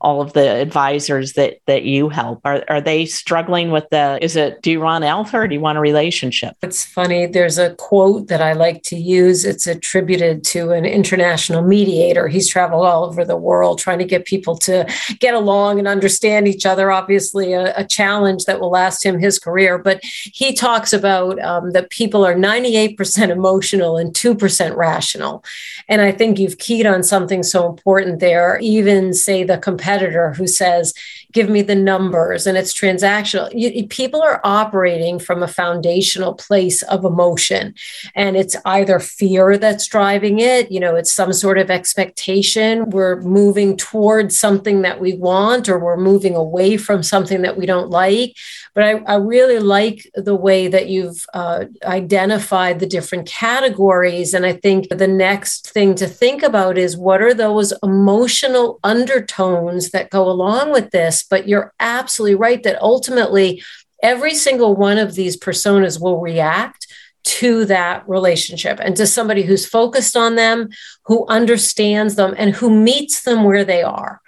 all 0.00 0.20
of 0.20 0.32
the 0.34 0.48
advisors 0.48 1.32
that 1.34 1.58
that 1.66 1.84
you 1.84 2.08
help. 2.08 2.40
Are, 2.44 2.64
are 2.68 2.80
they 2.80 3.06
struggling 3.06 3.70
with 3.70 3.88
the 3.90 4.18
is 4.20 4.36
it 4.36 4.62
do 4.62 4.70
you 4.70 4.80
want 4.80 5.04
alpha 5.04 5.38
or 5.38 5.48
do 5.48 5.54
you 5.54 5.60
want 5.60 5.78
a 5.78 5.80
relationship? 5.80 6.54
It's 6.62 6.84
funny 6.84 7.26
there's 7.26 7.58
a 7.58 7.74
quote 7.76 8.28
that 8.28 8.42
i 8.42 8.52
like 8.52 8.82
to 8.84 8.96
use. 8.96 9.44
It's 9.44 9.66
attributed 9.66 10.44
to 10.44 10.72
an 10.72 10.84
international 10.84 11.62
mediator. 11.62 12.28
He's 12.28 12.48
traveled 12.48 12.84
all 12.84 13.04
over 13.04 13.24
the 13.24 13.36
world 13.36 13.78
trying 13.78 13.98
to 13.98 14.04
get 14.04 14.26
people 14.26 14.56
to 14.58 14.86
get 15.18 15.34
along 15.34 15.78
and 15.78 15.88
understand 15.88 16.46
each 16.46 16.66
other. 16.66 16.90
Obviously 16.90 17.52
a, 17.52 17.74
a 17.76 17.86
challenge 17.86 18.44
that 18.44 18.60
will 18.60 18.70
last 18.70 19.04
him 19.04 19.18
his 19.18 19.38
career 19.38 19.78
but 19.78 20.00
he 20.02 20.52
talks 20.52 20.92
about 20.92 21.40
um, 21.40 21.72
that 21.72 21.90
people 21.90 22.24
are 22.26 22.34
98% 22.34 23.28
emotional 23.28 23.96
and 23.96 24.12
2% 24.12 24.76
rational. 24.76 25.42
And 25.88 26.02
i 26.02 26.12
think 26.12 26.38
you've 26.38 26.58
keyed 26.58 26.86
on 26.86 27.02
something 27.02 27.42
so 27.42 27.66
important 27.68 28.20
there. 28.20 28.58
Even 28.60 29.14
say 29.14 29.44
the 29.44 29.58
competitor 29.86 30.32
who 30.32 30.46
says, 30.46 30.92
give 31.32 31.48
me 31.48 31.62
the 31.62 31.74
numbers 31.74 32.46
and 32.46 32.56
it's 32.56 32.72
transactional. 32.72 33.50
You, 33.54 33.86
people 33.88 34.22
are 34.22 34.40
operating 34.44 35.18
from 35.18 35.42
a 35.42 35.48
foundational 35.48 36.34
place 36.34 36.82
of 36.82 37.04
emotion. 37.04 37.74
And 38.14 38.36
it's 38.36 38.56
either 38.64 38.98
fear 38.98 39.58
that's 39.58 39.86
driving 39.86 40.38
it, 40.38 40.70
you 40.70 40.80
know, 40.80 40.96
it's 40.96 41.12
some 41.12 41.32
sort 41.32 41.58
of 41.58 41.70
expectation. 41.70 42.90
We're 42.90 43.20
moving 43.20 43.76
towards 43.76 44.38
something 44.38 44.82
that 44.82 45.00
we 45.00 45.14
want 45.14 45.68
or 45.68 45.78
we're 45.78 45.96
moving 45.96 46.34
away 46.34 46.76
from 46.76 47.02
something 47.02 47.42
that 47.42 47.56
we 47.56 47.66
don't 47.66 47.90
like. 47.90 48.36
But 48.74 48.84
I, 48.84 48.90
I 49.06 49.14
really 49.16 49.58
like 49.58 50.10
the 50.14 50.34
way 50.34 50.68
that 50.68 50.88
you've 50.88 51.24
uh, 51.32 51.64
identified 51.84 52.78
the 52.78 52.86
different 52.86 53.26
categories. 53.26 54.34
And 54.34 54.44
I 54.44 54.52
think 54.52 54.88
the 54.90 55.08
next 55.08 55.70
thing 55.70 55.94
to 55.94 56.06
think 56.06 56.42
about 56.42 56.76
is 56.76 56.96
what 56.96 57.22
are 57.22 57.32
those 57.32 57.72
emotional 57.82 58.78
undertones 58.84 59.90
that 59.90 60.10
go 60.10 60.28
along 60.28 60.72
with 60.72 60.90
this? 61.16 61.28
But 61.28 61.48
you're 61.48 61.72
absolutely 61.80 62.36
right 62.36 62.62
that 62.62 62.80
ultimately, 62.80 63.62
every 64.02 64.34
single 64.34 64.74
one 64.74 64.98
of 64.98 65.14
these 65.14 65.36
personas 65.36 66.00
will 66.00 66.20
react 66.20 66.86
to 67.24 67.64
that 67.64 68.08
relationship 68.08 68.78
and 68.80 68.96
to 68.96 69.06
somebody 69.06 69.42
who's 69.42 69.66
focused 69.66 70.16
on 70.16 70.36
them, 70.36 70.68
who 71.06 71.26
understands 71.28 72.14
them, 72.14 72.34
and 72.38 72.54
who 72.54 72.70
meets 72.70 73.22
them 73.22 73.42
where 73.42 73.64
they 73.64 73.82
are 73.82 74.20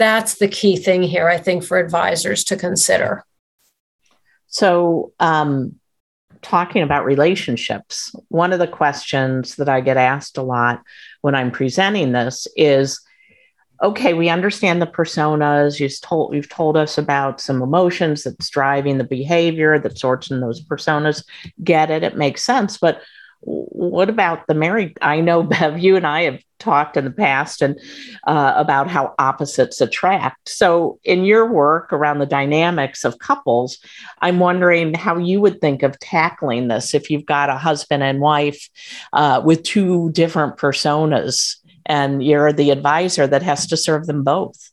that's 0.00 0.36
the 0.36 0.48
key 0.48 0.76
thing 0.76 1.02
here, 1.02 1.28
I 1.28 1.36
think, 1.36 1.62
for 1.62 1.78
advisors 1.78 2.42
to 2.44 2.56
consider. 2.56 3.22
So, 4.46 5.12
um, 5.20 5.76
talking 6.40 6.82
about 6.82 7.04
relationships, 7.04 8.14
one 8.28 8.54
of 8.54 8.58
the 8.58 8.66
questions 8.66 9.56
that 9.56 9.68
I 9.68 9.82
get 9.82 9.98
asked 9.98 10.38
a 10.38 10.42
lot 10.42 10.82
when 11.20 11.34
I'm 11.34 11.50
presenting 11.50 12.12
this 12.12 12.48
is 12.56 13.02
okay, 13.82 14.14
we 14.14 14.28
understand 14.28 14.82
the 14.82 14.86
personas. 14.86 15.80
You've 15.80 16.00
told, 16.00 16.34
you've 16.34 16.48
told 16.48 16.76
us 16.76 16.98
about 16.98 17.40
some 17.40 17.62
emotions 17.62 18.24
that's 18.24 18.50
driving 18.50 18.98
the 18.98 19.04
behavior 19.04 19.78
that 19.78 19.98
sorts 19.98 20.30
in 20.30 20.40
those 20.40 20.62
personas. 20.62 21.24
Get 21.64 21.90
it, 21.90 22.02
it 22.02 22.16
makes 22.16 22.44
sense. 22.44 22.78
But 22.78 23.00
what 23.42 24.10
about 24.10 24.46
the 24.46 24.54
married? 24.54 24.98
I 25.00 25.20
know 25.20 25.42
Bev, 25.42 25.78
you 25.78 25.96
and 25.96 26.06
I 26.06 26.22
have 26.22 26.42
talked 26.58 26.98
in 26.98 27.04
the 27.04 27.10
past 27.10 27.62
and 27.62 27.80
uh, 28.26 28.52
about 28.54 28.88
how 28.88 29.14
opposites 29.18 29.80
attract. 29.80 30.48
So, 30.48 30.98
in 31.04 31.24
your 31.24 31.50
work 31.50 31.92
around 31.92 32.18
the 32.18 32.26
dynamics 32.26 33.04
of 33.04 33.18
couples, 33.18 33.78
I'm 34.20 34.38
wondering 34.38 34.94
how 34.94 35.16
you 35.16 35.40
would 35.40 35.60
think 35.60 35.82
of 35.82 35.98
tackling 36.00 36.68
this 36.68 36.94
if 36.94 37.10
you've 37.10 37.26
got 37.26 37.48
a 37.48 37.56
husband 37.56 38.02
and 38.02 38.20
wife 38.20 38.68
uh, 39.14 39.40
with 39.44 39.62
two 39.62 40.10
different 40.12 40.58
personas, 40.58 41.56
and 41.90 42.22
you're 42.22 42.52
the 42.52 42.70
advisor 42.70 43.26
that 43.26 43.42
has 43.42 43.66
to 43.66 43.76
serve 43.76 44.06
them 44.06 44.22
both 44.22 44.70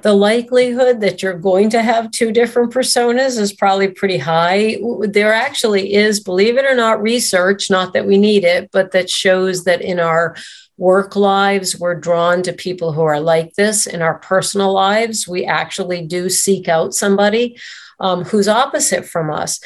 the 0.00 0.14
likelihood 0.14 1.00
that 1.00 1.22
you're 1.22 1.38
going 1.38 1.70
to 1.70 1.82
have 1.82 2.10
two 2.10 2.32
different 2.32 2.72
personas 2.72 3.38
is 3.38 3.52
probably 3.52 3.88
pretty 3.88 4.18
high. 4.18 4.78
There 5.02 5.32
actually 5.32 5.94
is, 5.94 6.18
believe 6.18 6.56
it 6.56 6.64
or 6.64 6.74
not, 6.74 7.02
research, 7.02 7.70
not 7.70 7.92
that 7.92 8.06
we 8.06 8.18
need 8.18 8.42
it, 8.42 8.70
but 8.72 8.92
that 8.92 9.10
shows 9.10 9.64
that 9.64 9.82
in 9.82 10.00
our 10.00 10.34
work 10.76 11.14
lives, 11.14 11.78
we're 11.78 11.94
drawn 11.94 12.42
to 12.42 12.52
people 12.52 12.92
who 12.92 13.02
are 13.02 13.20
like 13.20 13.54
this. 13.54 13.86
In 13.86 14.02
our 14.02 14.18
personal 14.18 14.72
lives, 14.72 15.28
we 15.28 15.44
actually 15.44 16.04
do 16.04 16.28
seek 16.28 16.68
out 16.68 16.94
somebody 16.94 17.58
um, 18.00 18.24
who's 18.24 18.48
opposite 18.48 19.04
from 19.04 19.30
us. 19.30 19.60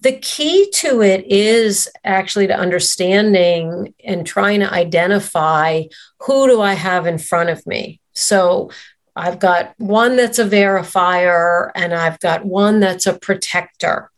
The 0.00 0.18
key 0.18 0.70
to 0.74 1.00
it 1.00 1.26
is 1.26 1.88
actually 2.04 2.46
to 2.48 2.56
understanding 2.56 3.94
and 4.04 4.26
trying 4.26 4.60
to 4.60 4.72
identify 4.72 5.84
who 6.20 6.46
do 6.46 6.60
I 6.60 6.74
have 6.74 7.06
in 7.06 7.18
front 7.18 7.48
of 7.48 7.66
me. 7.66 8.00
So 8.12 8.70
I've 9.16 9.38
got 9.38 9.74
one 9.78 10.16
that's 10.16 10.38
a 10.38 10.44
verifier 10.44 11.70
and 11.74 11.94
I've 11.94 12.20
got 12.20 12.44
one 12.44 12.80
that's 12.80 13.06
a 13.06 13.18
protector. 13.18 14.10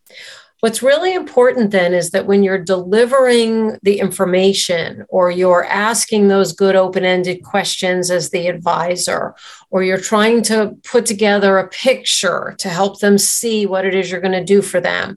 What's 0.60 0.82
really 0.82 1.14
important 1.14 1.70
then 1.70 1.94
is 1.94 2.10
that 2.10 2.26
when 2.26 2.42
you're 2.42 2.58
delivering 2.58 3.78
the 3.84 4.00
information 4.00 5.06
or 5.08 5.30
you're 5.30 5.64
asking 5.64 6.26
those 6.26 6.52
good 6.52 6.74
open 6.74 7.04
ended 7.04 7.44
questions 7.44 8.10
as 8.10 8.30
the 8.30 8.48
advisor, 8.48 9.36
or 9.70 9.84
you're 9.84 10.00
trying 10.00 10.42
to 10.42 10.76
put 10.82 11.06
together 11.06 11.58
a 11.58 11.68
picture 11.68 12.56
to 12.58 12.68
help 12.68 12.98
them 12.98 13.18
see 13.18 13.66
what 13.66 13.84
it 13.84 13.94
is 13.94 14.10
you're 14.10 14.20
going 14.20 14.32
to 14.32 14.42
do 14.42 14.60
for 14.60 14.80
them, 14.80 15.16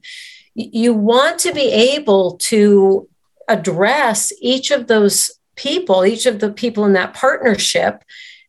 you 0.55 0.93
want 0.93 1.39
to 1.39 1.53
be 1.53 1.71
able 1.71 2.37
to 2.37 3.07
address 3.47 4.31
each 4.41 4.71
of 4.71 4.87
those 4.87 5.31
people, 5.55 6.05
each 6.05 6.25
of 6.25 6.39
the 6.39 6.51
people 6.51 6.85
in 6.85 6.93
that 6.93 7.13
partnership 7.13 8.03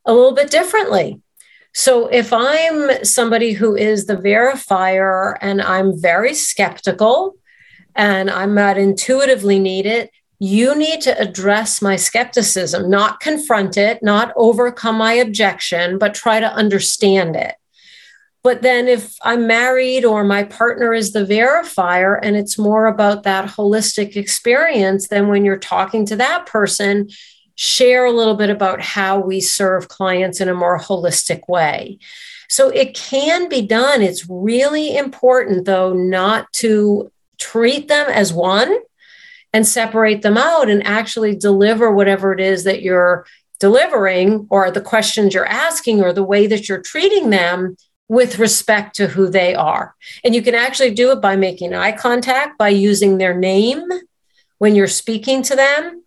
a 0.04 0.12
little 0.12 0.32
bit 0.32 0.50
differently. 0.50 1.20
So 1.74 2.06
if 2.08 2.32
I'm 2.32 3.04
somebody 3.04 3.52
who 3.52 3.74
is 3.74 4.06
the 4.06 4.16
verifier 4.16 5.36
and 5.40 5.62
I'm 5.62 5.98
very 6.00 6.34
skeptical 6.34 7.36
and 7.94 8.30
I'm 8.30 8.54
not 8.54 8.76
intuitively 8.76 9.58
need 9.58 9.86
it, 9.86 10.10
you 10.38 10.74
need 10.74 11.00
to 11.02 11.18
address 11.18 11.80
my 11.80 11.96
skepticism, 11.96 12.90
not 12.90 13.20
confront 13.20 13.76
it, 13.76 14.02
not 14.02 14.32
overcome 14.36 14.96
my 14.96 15.14
objection, 15.14 15.98
but 15.98 16.14
try 16.14 16.40
to 16.40 16.52
understand 16.52 17.36
it. 17.36 17.54
But 18.44 18.62
then 18.62 18.88
if 18.88 19.16
I'm 19.22 19.46
married 19.46 20.04
or 20.04 20.24
my 20.24 20.42
partner 20.42 20.92
is 20.92 21.12
the 21.12 21.24
verifier 21.24 22.18
and 22.20 22.36
it's 22.36 22.58
more 22.58 22.86
about 22.86 23.22
that 23.22 23.48
holistic 23.48 24.16
experience, 24.16 25.08
then 25.08 25.28
when 25.28 25.44
you're 25.44 25.58
talking 25.58 26.04
to 26.06 26.16
that 26.16 26.46
person, 26.46 27.08
share 27.54 28.04
a 28.04 28.12
little 28.12 28.34
bit 28.34 28.50
about 28.50 28.80
how 28.80 29.20
we 29.20 29.40
serve 29.40 29.88
clients 29.88 30.40
in 30.40 30.48
a 30.48 30.54
more 30.54 30.78
holistic 30.78 31.42
way. 31.48 31.98
So 32.48 32.68
it 32.70 32.94
can 32.94 33.48
be 33.48 33.62
done. 33.62 34.02
It's 34.02 34.28
really 34.28 34.96
important, 34.96 35.64
though, 35.64 35.92
not 35.92 36.52
to 36.54 37.12
treat 37.38 37.88
them 37.88 38.08
as 38.08 38.32
one 38.32 38.76
and 39.52 39.66
separate 39.66 40.22
them 40.22 40.36
out 40.36 40.68
and 40.68 40.84
actually 40.84 41.36
deliver 41.36 41.92
whatever 41.92 42.32
it 42.32 42.40
is 42.40 42.64
that 42.64 42.82
you're 42.82 43.24
delivering 43.60 44.48
or 44.50 44.70
the 44.70 44.80
questions 44.80 45.32
you're 45.32 45.46
asking 45.46 46.02
or 46.02 46.12
the 46.12 46.24
way 46.24 46.48
that 46.48 46.68
you're 46.68 46.82
treating 46.82 47.30
them 47.30 47.76
with 48.12 48.38
respect 48.38 48.94
to 48.94 49.06
who 49.06 49.26
they 49.26 49.54
are. 49.54 49.94
And 50.22 50.34
you 50.34 50.42
can 50.42 50.54
actually 50.54 50.90
do 50.90 51.12
it 51.12 51.22
by 51.22 51.34
making 51.34 51.72
eye 51.72 51.92
contact, 51.92 52.58
by 52.58 52.68
using 52.68 53.16
their 53.16 53.32
name 53.32 53.82
when 54.58 54.74
you're 54.74 54.86
speaking 54.86 55.40
to 55.44 55.56
them 55.56 56.04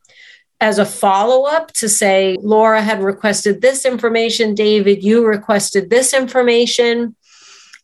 as 0.62 0.78
a 0.78 0.86
follow 0.86 1.48
up 1.48 1.72
to 1.74 1.90
say, 1.90 2.38
Laura 2.40 2.80
had 2.80 3.02
requested 3.02 3.60
this 3.60 3.86
information, 3.86 4.54
David, 4.54 5.04
you 5.04 5.26
requested 5.26 5.90
this 5.90 6.14
information. 6.14 7.16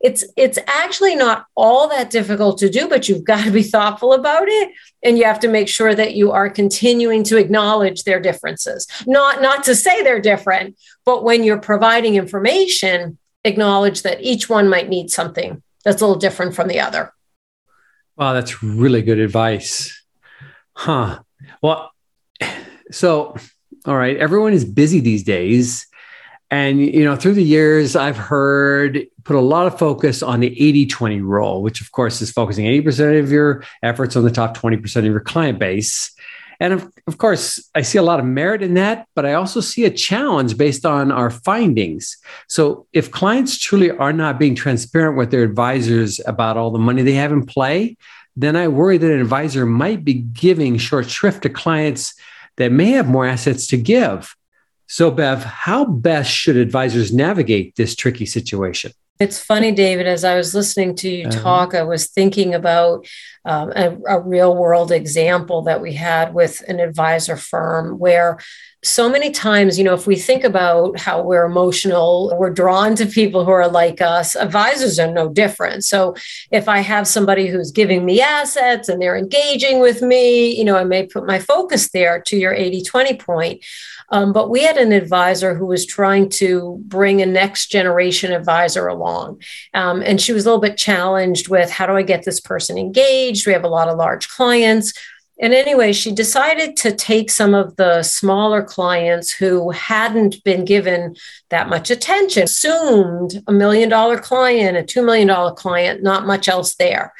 It's 0.01 0.23
it's 0.37 0.59
actually 0.67 1.15
not 1.15 1.47
all 1.55 1.87
that 1.89 2.11
difficult 2.11 2.59
to 2.59 2.69
do, 2.69 2.87
but 2.87 3.09
you've 3.09 3.23
got 3.33 3.45
to 3.45 3.51
be 3.51 3.63
thoughtful 3.63 4.13
about 4.13 4.47
it 4.47 4.69
and 5.01 5.17
you 5.17 5.23
have 5.23 5.39
to 5.39 5.47
make 5.47 5.67
sure 5.67 5.95
that 5.95 6.13
you 6.13 6.31
are 6.31 6.47
continuing 6.47 7.23
to 7.23 7.37
acknowledge 7.37 8.03
their 8.03 8.19
differences. 8.19 8.85
Not 9.07 9.41
not 9.41 9.63
to 9.63 9.73
say 9.73 10.03
they're 10.03 10.21
different, 10.21 10.77
but 11.05 11.23
when 11.23 11.43
you're 11.43 11.59
providing 11.59 12.17
information, 12.17 13.17
acknowledge 13.43 14.03
that 14.03 14.21
each 14.21 14.49
one 14.49 14.69
might 14.69 14.89
need 14.89 15.09
something 15.09 15.61
that's 15.83 16.01
a 16.01 16.05
little 16.05 16.19
different 16.19 16.55
from 16.55 16.67
the 16.67 16.79
other. 16.79 17.13
Wow, 18.17 18.33
that's 18.33 18.61
really 18.61 19.01
good 19.01 19.19
advice. 19.19 19.99
Huh. 20.73 21.21
Well, 21.61 21.91
so, 22.91 23.35
all 23.85 23.97
right, 23.97 24.17
everyone 24.17 24.53
is 24.53 24.65
busy 24.65 24.99
these 24.99 25.23
days. 25.23 25.87
And, 26.49 26.81
you 26.81 27.05
know, 27.05 27.15
through 27.15 27.35
the 27.35 27.43
years, 27.43 27.95
I've 27.95 28.17
heard 28.17 29.07
put 29.23 29.37
a 29.37 29.41
lot 29.41 29.67
of 29.67 29.79
focus 29.79 30.21
on 30.21 30.41
the 30.41 30.47
80 30.47 30.85
20 30.87 31.21
rule, 31.21 31.61
which 31.61 31.79
of 31.79 31.91
course 31.93 32.21
is 32.21 32.29
focusing 32.29 32.65
80% 32.65 33.19
of 33.19 33.31
your 33.31 33.63
efforts 33.81 34.17
on 34.17 34.23
the 34.23 34.31
top 34.31 34.57
20% 34.57 34.97
of 34.97 35.05
your 35.05 35.21
client 35.21 35.59
base. 35.59 36.11
And 36.61 36.73
of, 36.73 36.87
of 37.07 37.17
course, 37.17 37.67
I 37.73 37.81
see 37.81 37.97
a 37.97 38.03
lot 38.03 38.19
of 38.19 38.25
merit 38.25 38.61
in 38.61 38.75
that, 38.75 39.07
but 39.15 39.25
I 39.25 39.33
also 39.33 39.61
see 39.61 39.83
a 39.83 39.89
challenge 39.89 40.55
based 40.57 40.85
on 40.85 41.11
our 41.11 41.31
findings. 41.31 42.15
So, 42.47 42.85
if 42.93 43.09
clients 43.09 43.57
truly 43.57 43.89
are 43.89 44.13
not 44.13 44.37
being 44.37 44.53
transparent 44.53 45.17
with 45.17 45.31
their 45.31 45.41
advisors 45.41 46.21
about 46.27 46.57
all 46.57 46.69
the 46.69 46.77
money 46.77 47.01
they 47.01 47.13
have 47.13 47.31
in 47.31 47.47
play, 47.47 47.97
then 48.35 48.55
I 48.55 48.67
worry 48.67 48.99
that 48.99 49.11
an 49.11 49.19
advisor 49.19 49.65
might 49.65 50.05
be 50.05 50.13
giving 50.13 50.77
short 50.77 51.09
shrift 51.09 51.41
to 51.43 51.49
clients 51.49 52.13
that 52.57 52.71
may 52.71 52.91
have 52.91 53.07
more 53.07 53.25
assets 53.25 53.65
to 53.67 53.77
give. 53.77 54.35
So, 54.85 55.09
Bev, 55.09 55.43
how 55.43 55.85
best 55.85 56.29
should 56.29 56.57
advisors 56.57 57.11
navigate 57.11 57.75
this 57.75 57.95
tricky 57.95 58.27
situation? 58.27 58.91
It's 59.21 59.39
funny, 59.39 59.71
David, 59.71 60.07
as 60.07 60.23
I 60.23 60.35
was 60.35 60.55
listening 60.55 60.95
to 60.95 61.09
you 61.09 61.27
uh-huh. 61.27 61.41
talk, 61.41 61.75
I 61.75 61.83
was 61.83 62.07
thinking 62.07 62.55
about 62.55 63.05
um, 63.45 63.71
a, 63.75 63.95
a 64.07 64.19
real 64.19 64.57
world 64.57 64.91
example 64.91 65.61
that 65.63 65.79
we 65.79 65.93
had 65.93 66.33
with 66.33 66.63
an 66.67 66.79
advisor 66.79 67.37
firm 67.37 67.99
where 67.99 68.39
so 68.83 69.07
many 69.07 69.29
times, 69.29 69.77
you 69.77 69.83
know, 69.83 69.93
if 69.93 70.07
we 70.07 70.15
think 70.15 70.43
about 70.43 70.99
how 70.99 71.21
we're 71.21 71.45
emotional, 71.45 72.35
we're 72.39 72.49
drawn 72.49 72.95
to 72.95 73.05
people 73.05 73.45
who 73.45 73.51
are 73.51 73.67
like 73.67 74.01
us, 74.01 74.35
advisors 74.35 74.97
are 74.99 75.11
no 75.11 75.29
different. 75.29 75.83
So 75.83 76.15
if 76.49 76.67
I 76.67 76.79
have 76.79 77.07
somebody 77.07 77.47
who's 77.47 77.71
giving 77.71 78.05
me 78.05 78.21
assets 78.21 78.89
and 78.89 78.99
they're 78.99 79.17
engaging 79.17 79.81
with 79.81 80.01
me, 80.01 80.57
you 80.57 80.63
know, 80.63 80.77
I 80.77 80.83
may 80.83 81.05
put 81.05 81.27
my 81.27 81.37
focus 81.37 81.91
there 81.91 82.21
to 82.21 82.37
your 82.37 82.53
80 82.53 82.83
20 82.83 83.17
point. 83.17 83.65
Um, 84.09 84.33
but 84.33 84.49
we 84.49 84.63
had 84.63 84.77
an 84.77 84.91
advisor 84.91 85.55
who 85.55 85.67
was 85.67 85.85
trying 85.85 86.29
to 86.29 86.81
bring 86.85 87.21
a 87.21 87.25
next 87.25 87.67
generation 87.67 88.33
advisor 88.33 88.87
along. 88.87 89.41
Um, 89.73 90.01
and 90.01 90.19
she 90.19 90.33
was 90.33 90.45
a 90.45 90.49
little 90.49 90.61
bit 90.61 90.75
challenged 90.75 91.47
with 91.47 91.69
how 91.69 91.85
do 91.85 91.93
I 91.93 92.01
get 92.01 92.25
this 92.25 92.41
person 92.41 92.77
engaged? 92.77 93.47
We 93.47 93.53
have 93.53 93.63
a 93.63 93.69
lot 93.69 93.87
of 93.87 93.97
large 93.97 94.27
clients. 94.27 94.93
And 95.41 95.55
anyway, 95.55 95.91
she 95.91 96.11
decided 96.11 96.77
to 96.77 96.95
take 96.95 97.31
some 97.31 97.55
of 97.55 97.75
the 97.75 98.03
smaller 98.03 98.61
clients 98.61 99.31
who 99.31 99.71
hadn't 99.71 100.43
been 100.43 100.65
given 100.65 101.15
that 101.49 101.67
much 101.67 101.89
attention, 101.89 102.43
assumed 102.43 103.41
a 103.47 103.51
million 103.51 103.89
dollar 103.89 104.19
client, 104.19 104.77
a 104.77 104.83
$2 104.83 105.03
million 105.03 105.55
client, 105.55 106.03
not 106.03 106.27
much 106.27 106.47
else 106.47 106.75
there. 106.75 107.11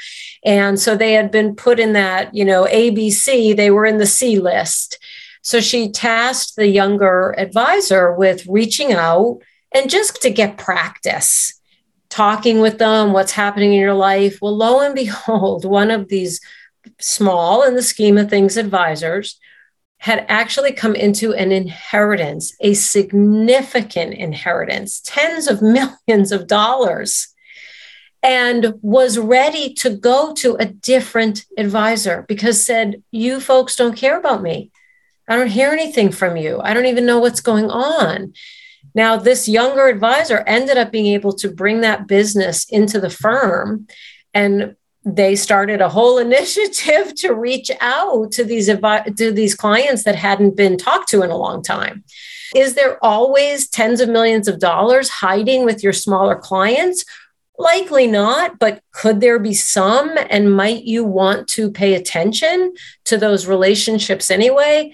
And 0.46 0.80
so 0.80 0.96
they 0.96 1.14
had 1.14 1.32
been 1.32 1.56
put 1.56 1.80
in 1.80 1.94
that, 1.94 2.34
you 2.36 2.46
know, 2.46 2.66
ABC, 2.66 3.56
they 3.56 3.72
were 3.72 3.88
in 3.88 3.98
the 3.98 4.06
C 4.06 4.40
list. 4.40 5.00
So 5.42 5.60
she 5.60 5.92
tasked 5.92 6.56
the 6.56 6.68
younger 6.68 7.34
advisor 7.40 8.14
with 8.14 8.46
reaching 8.46 8.94
out 8.94 9.40
and 9.74 9.90
just 9.90 10.22
to 10.22 10.30
get 10.30 10.60
practice, 10.60 11.60
talking 12.10 12.60
with 12.60 12.78
them, 12.78 13.14
what's 13.14 13.32
happening 13.32 13.74
in 13.74 13.80
your 13.80 13.96
life. 13.96 14.38
Well, 14.44 14.56
lo 14.56 14.82
and 14.82 14.94
behold, 14.94 15.66
one 15.66 15.90
of 15.90 16.08
these 16.08 16.40
small 17.00 17.64
in 17.64 17.76
the 17.76 17.82
scheme 17.82 18.18
of 18.18 18.30
things 18.30 18.58
advisors 18.58 19.40
had 19.98 20.26
actually 20.30 20.74
come 20.74 20.96
into 20.96 21.32
an 21.34 21.52
inheritance, 21.52 22.56
a 22.60 22.74
significant 22.74 24.16
inheritance, 24.16 25.00
tens 25.02 25.48
of 25.48 25.62
millions 25.62 26.32
of 26.32 26.48
dollars, 26.48 27.28
and 28.24 28.74
was 28.82 29.18
ready 29.18 29.74
to 29.74 29.90
go 29.92 30.34
to 30.34 30.56
a 30.56 30.66
different 30.66 31.46
advisor 31.58 32.26
because 32.28 32.66
said, 32.66 33.04
You 33.12 33.40
folks 33.40 33.76
don't 33.76 33.96
care 33.96 34.18
about 34.18 34.42
me. 34.42 34.72
I 35.28 35.36
don't 35.36 35.48
hear 35.48 35.72
anything 35.72 36.12
from 36.12 36.36
you. 36.36 36.60
I 36.60 36.74
don't 36.74 36.88
even 36.88 37.06
know 37.06 37.20
what's 37.20 37.42
going 37.42 37.70
on. 37.70 38.34
Now, 38.94 39.18
this 39.18 39.48
younger 39.48 39.88
advisor 39.88 40.40
ended 40.48 40.78
up 40.78 40.92
being 40.92 41.14
able 41.14 41.34
to 41.34 41.50
bring 41.50 41.82
that 41.82 42.08
business 42.08 42.66
into 42.70 43.00
the 43.00 43.10
firm 43.10 43.88
and 44.34 44.76
they 45.04 45.36
started 45.36 45.82
a 45.82 45.90
whole 45.90 46.18
initiative 46.28 47.16
to 47.16 47.34
reach 47.34 47.72
out 47.82 48.32
to 48.34 48.44
these 48.44 48.68
to 48.68 49.32
these 49.32 49.56
clients 49.56 50.04
that 50.04 50.16
hadn't 50.16 50.56
been 50.56 50.78
talked 50.78 51.10
to 51.10 51.24
in 51.24 51.32
a 51.32 51.38
long 51.38 51.62
time. 51.64 52.04
Is 52.56 52.76
there 52.76 53.04
always 53.04 53.70
tens 53.70 54.02
of 54.02 54.10
millions 54.10 54.48
of 54.48 54.60
dollars 54.60 55.10
hiding 55.10 55.64
with 55.64 55.84
your 55.84 55.94
smaller 55.94 56.36
clients? 56.36 57.06
Likely 57.58 58.08
not, 58.08 58.60
but 58.60 58.82
could 58.92 59.22
there 59.22 59.40
be 59.40 59.54
some? 59.54 60.18
And 60.30 60.54
might 60.54 60.84
you 60.84 61.04
want 61.04 61.48
to 61.50 61.72
pay 61.72 61.94
attention 61.94 62.74
to 63.06 63.18
those 63.18 63.48
relationships 63.48 64.32
anyway? 64.32 64.94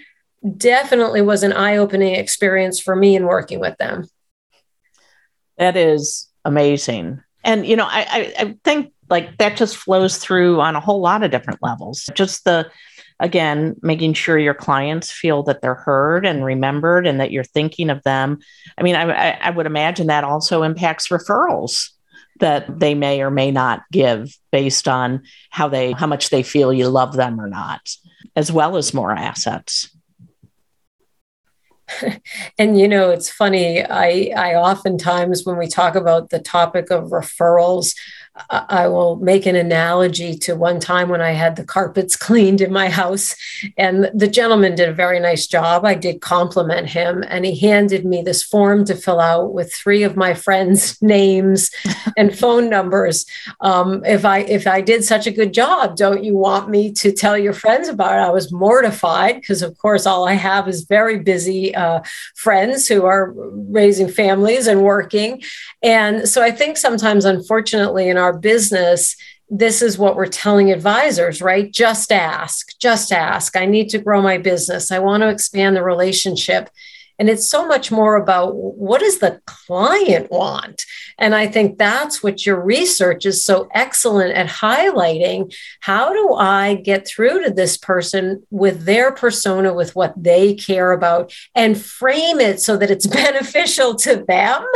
Definitely 0.58 1.22
was 1.22 1.44
an 1.44 1.54
eye 1.54 1.78
opening 1.78 2.16
experience 2.16 2.80
for 2.80 2.96
me 2.96 3.16
in 3.16 3.26
working 3.26 3.60
with 3.60 3.78
them. 3.78 4.08
That 5.58 5.76
is 5.76 6.28
amazing. 6.46 7.24
And, 7.44 7.66
you 7.66 7.76
know, 7.76 7.88
I, 7.88 8.34
I, 8.38 8.44
I 8.44 8.56
think 8.64 8.92
like 9.10 9.38
that 9.38 9.58
just 9.58 9.78
flows 9.78 10.18
through 10.18 10.60
on 10.62 10.76
a 10.76 10.80
whole 10.80 11.02
lot 11.02 11.24
of 11.24 11.32
different 11.32 11.62
levels. 11.62 12.10
Just 12.14 12.44
the, 12.44 12.70
again, 13.20 13.76
making 13.82 14.14
sure 14.14 14.38
your 14.38 14.54
clients 14.54 15.12
feel 15.12 15.44
that 15.44 15.62
they're 15.62 15.76
heard 15.76 16.26
and 16.26 16.44
remembered 16.44 17.08
and 17.08 17.20
that 17.20 17.32
you're 17.32 17.44
thinking 17.44 17.90
of 17.90 18.04
them. 18.04 18.40
I 18.78 18.84
mean, 18.84 18.96
I, 18.96 19.32
I 19.32 19.50
would 19.50 19.66
imagine 19.66 20.08
that 20.08 20.24
also 20.24 20.64
impacts 20.64 21.08
referrals 21.08 21.90
that 22.40 22.80
they 22.80 22.94
may 22.94 23.22
or 23.22 23.32
may 23.32 23.52
not 23.52 23.84
give 23.92 24.36
based 24.52 24.88
on 24.88 25.24
how 25.50 25.68
they 25.68 25.92
how 25.92 26.08
much 26.08 26.30
they 26.30 26.44
feel 26.44 26.74
you 26.74 26.88
love 26.88 27.16
them 27.16 27.40
or 27.40 27.48
not 27.48 27.82
as 28.36 28.52
well 28.52 28.78
as 28.78 28.94
more 28.94 29.12
assets 29.12 29.90
and 32.58 32.80
you 32.80 32.88
know 32.88 33.10
it's 33.10 33.30
funny 33.30 33.84
i 33.84 34.32
i 34.36 34.56
oftentimes 34.56 35.46
when 35.46 35.58
we 35.58 35.68
talk 35.68 35.96
about 35.96 36.30
the 36.30 36.40
topic 36.40 36.92
of 36.92 37.06
referrals 37.06 37.96
I 38.50 38.88
will 38.88 39.18
make 39.18 39.46
an 39.46 39.56
analogy 39.56 40.36
to 40.40 40.56
one 40.56 40.80
time 40.80 41.10
when 41.10 41.22
I 41.22 41.32
had 41.32 41.56
the 41.56 41.64
carpets 41.64 42.16
cleaned 42.28 42.62
in 42.62 42.72
my 42.72 42.90
house, 42.90 43.36
and 43.78 44.10
the 44.14 44.28
gentleman 44.28 44.76
did 44.76 44.90
a 44.90 44.94
very 44.94 45.20
nice 45.20 45.48
job. 45.48 45.86
I 45.86 45.96
did 45.96 46.22
compliment 46.22 46.90
him, 46.90 47.24
and 47.28 47.46
he 47.46 47.58
handed 47.60 48.06
me 48.06 48.22
this 48.22 48.44
form 48.44 48.86
to 48.86 48.96
fill 48.96 49.20
out 49.20 49.54
with 49.54 49.74
three 49.74 50.04
of 50.04 50.16
my 50.16 50.34
friends' 50.34 51.02
names 51.02 51.72
and 52.16 52.38
phone 52.38 52.70
numbers. 52.70 53.26
Um, 53.62 54.04
if 54.06 54.26
I 54.26 54.40
if 54.40 54.68
I 54.68 54.82
did 54.82 55.04
such 55.04 55.28
a 55.28 55.32
good 55.32 55.54
job, 55.54 55.96
don't 55.96 56.24
you 56.24 56.36
want 56.36 56.70
me 56.70 56.92
to 56.94 57.12
tell 57.12 57.38
your 57.38 57.54
friends 57.54 57.88
about 57.88 58.14
it? 58.14 58.28
I 58.28 58.32
was 58.32 58.52
mortified 58.52 59.36
because, 59.36 59.62
of 59.62 59.78
course, 59.78 60.06
all 60.06 60.28
I 60.28 60.34
have 60.34 60.68
is 60.68 60.84
very 60.84 61.20
busy 61.20 61.76
uh, 61.76 62.02
friends 62.36 62.88
who 62.88 63.06
are 63.06 63.34
raising 63.36 64.08
families 64.08 64.68
and 64.68 64.84
working, 64.84 65.42
and 65.82 66.28
so 66.28 66.42
I 66.42 66.52
think 66.52 66.78
sometimes, 66.78 67.26
unfortunately, 67.26 68.10
in 68.10 68.18
our 68.18 68.27
our 68.28 68.38
business, 68.38 69.16
this 69.50 69.82
is 69.82 69.98
what 69.98 70.18
we're 70.18 70.28
telling 70.28 70.72
advisors, 70.72 71.42
right? 71.42 71.72
Just 71.72 72.12
ask, 72.12 72.78
just 72.80 73.14
ask. 73.14 73.56
I 73.56 73.66
need 73.66 73.88
to 73.90 74.00
grow 74.00 74.22
my 74.22 74.38
business. 74.38 74.92
I 74.92 75.00
want 75.00 75.24
to 75.24 75.30
expand 75.30 75.78
the 75.78 75.84
relationship. 75.84 76.70
And 77.20 77.30
it's 77.30 77.48
so 77.48 77.66
much 77.66 77.90
more 77.92 78.16
about 78.16 78.56
what 78.56 79.00
does 79.00 79.20
the 79.20 79.42
client 79.46 80.30
want? 80.30 80.86
And 81.18 81.34
I 81.34 81.48
think 81.48 81.78
that's 81.78 82.22
what 82.22 82.46
your 82.46 82.62
research 82.62 83.26
is 83.26 83.44
so 83.44 83.70
excellent 83.74 84.34
at 84.34 84.48
highlighting. 84.48 85.56
How 85.80 86.14
do 86.14 86.36
I 86.36 86.76
get 86.76 87.08
through 87.08 87.44
to 87.46 87.50
this 87.50 87.76
person 87.78 88.44
with 88.52 88.84
their 88.86 89.12
persona, 89.12 89.74
with 89.74 89.96
what 89.96 90.14
they 90.22 90.54
care 90.54 90.92
about, 90.92 91.34
and 91.56 91.82
frame 91.82 92.40
it 92.40 92.62
so 92.62 92.78
that 92.78 92.92
it's 92.92 93.08
beneficial 93.24 93.96
to 93.96 94.24
them, 94.28 94.68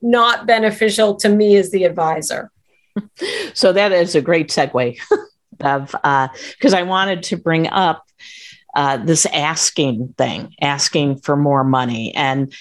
not 0.00 0.46
beneficial 0.46 1.16
to 1.16 1.28
me 1.28 1.56
as 1.56 1.70
the 1.70 1.84
advisor? 1.84 2.50
So 3.54 3.72
that 3.72 3.92
is 3.92 4.14
a 4.14 4.20
great 4.20 4.48
segue 4.48 4.98
of 5.60 5.86
because 5.90 6.74
uh, 6.74 6.78
I 6.78 6.82
wanted 6.82 7.22
to 7.24 7.36
bring 7.36 7.68
up 7.68 8.04
uh, 8.74 8.98
this 8.98 9.26
asking 9.26 10.14
thing, 10.16 10.54
asking 10.60 11.18
for 11.18 11.36
more 11.36 11.64
money. 11.64 12.14
And, 12.14 12.54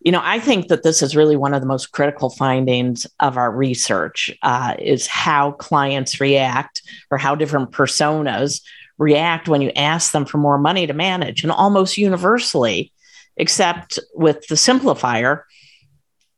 you 0.00 0.12
know, 0.12 0.20
I 0.22 0.38
think 0.38 0.68
that 0.68 0.82
this 0.82 1.00
is 1.00 1.16
really 1.16 1.36
one 1.36 1.54
of 1.54 1.62
the 1.62 1.66
most 1.66 1.92
critical 1.92 2.30
findings 2.30 3.06
of 3.20 3.38
our 3.38 3.50
research 3.50 4.30
uh, 4.42 4.74
is 4.78 5.06
how 5.06 5.52
clients 5.52 6.20
react 6.20 6.82
or 7.10 7.16
how 7.16 7.34
different 7.34 7.70
personas 7.70 8.60
react 8.98 9.48
when 9.48 9.62
you 9.62 9.70
ask 9.74 10.12
them 10.12 10.26
for 10.26 10.38
more 10.38 10.58
money 10.58 10.86
to 10.86 10.92
manage. 10.92 11.42
And 11.42 11.50
almost 11.50 11.96
universally, 11.96 12.92
except 13.36 13.98
with 14.14 14.46
the 14.48 14.54
simplifier, 14.54 15.42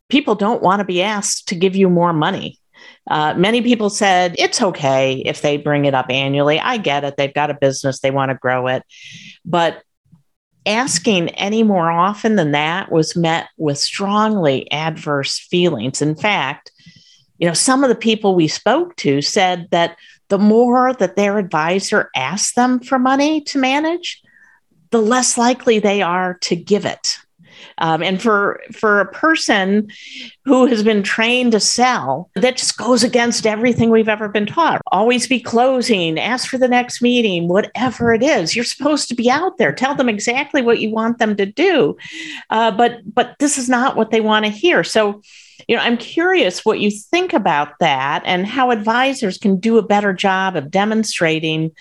people 0.09 0.35
don't 0.35 0.63
want 0.63 0.81
to 0.81 0.85
be 0.85 1.03
asked 1.03 1.49
to 1.49 1.55
give 1.55 1.75
you 1.75 1.91
more 1.91 2.13
money. 2.13 2.61
Uh, 3.09 3.35
many 3.35 3.63
people 3.63 3.89
said 3.89 4.35
it's 4.39 4.61
okay 4.61 5.23
if 5.25 5.43
they 5.43 5.57
bring 5.57 5.85
it 5.85 5.95
up 5.95 6.07
annually. 6.11 6.59
I 6.59 6.77
get 6.77 7.05
it. 7.05 7.17
They've 7.17 7.33
got 7.33 7.51
a 7.51 7.55
business, 7.55 8.01
they 8.01 8.11
want 8.11 8.31
to 8.31 8.35
grow 8.37 8.67
it. 8.67 8.83
But 9.45 9.83
asking 10.67 11.29
any 11.31 11.63
more 11.63 11.91
often 11.91 12.37
than 12.37 12.51
that 12.51 12.91
was 12.91 13.17
met 13.17 13.49
with 13.57 13.79
strongly 13.79 14.71
adverse 14.73 15.39
feelings. 15.39 16.03
In 16.03 16.17
fact, 16.17 16.73
you 17.39 17.47
know, 17.47 17.55
some 17.55 17.85
of 17.85 17.89
the 17.89 17.95
people 17.95 18.35
we 18.35 18.49
spoke 18.49 18.97
to 18.97 19.23
said 19.23 19.69
that 19.71 19.97
the 20.29 20.39
more 20.39 20.93
that 20.95 21.15
their 21.15 21.39
advisor 21.39 22.11
asked 22.17 22.57
them 22.57 22.81
for 22.81 22.99
money 22.99 23.41
to 23.43 23.59
manage, 23.59 24.21
the 24.91 25.01
less 25.01 25.39
likely 25.39 25.79
they 25.79 26.03
are 26.03 26.39
to 26.41 26.57
give 26.57 26.85
it. 26.85 27.19
Um, 27.79 28.03
and 28.03 28.21
for 28.21 28.61
for 28.73 29.01
a 29.01 29.11
person 29.11 29.91
who 30.45 30.67
has 30.67 30.83
been 30.83 31.03
trained 31.03 31.53
to 31.53 31.61
sell, 31.61 32.31
that 32.35 32.57
just 32.57 32.77
goes 32.79 33.03
against 33.03 33.47
everything 33.47 33.91
we've 33.91 34.09
ever 34.09 34.29
been 34.29 34.47
taught. 34.47 34.81
Always 34.93 35.27
be 35.27 35.41
closing, 35.41 36.19
ask 36.19 36.49
for 36.49 36.59
the 36.59 36.69
next 36.69 37.03
meeting, 37.03 37.49
whatever 37.49 38.13
it 38.13 38.23
is. 38.23 38.55
You're 38.55 38.65
supposed 38.65 39.09
to 39.09 39.15
be 39.15 39.31
out 39.31 39.59
there. 39.59 39.73
Tell 39.73 39.95
them 39.95 40.09
exactly 40.09 40.63
what 40.63 40.81
you 40.81 40.91
want 40.91 41.19
them 41.19 41.37
to 41.37 41.47
do. 41.47 41.97
Uh, 42.51 42.71
but 42.71 43.01
but 43.05 43.37
this 43.39 43.59
is 43.59 43.69
not 43.69 43.97
what 43.97 44.11
they 44.11 44.21
want 44.21 44.45
to 44.45 44.51
hear. 44.51 44.85
So 44.85 45.23
you 45.69 45.77
know, 45.77 45.83
I'm 45.83 45.97
curious 45.97 46.65
what 46.65 46.81
you 46.81 46.91
think 46.91 47.33
about 47.33 47.79
that 47.81 48.23
and 48.25 48.47
how 48.47 48.71
advisors 48.71 49.39
can 49.39 49.59
do 49.59 49.79
a 49.79 49.87
better 49.87 50.13
job 50.13 50.55
of 50.55 50.71
demonstrating 50.71 51.73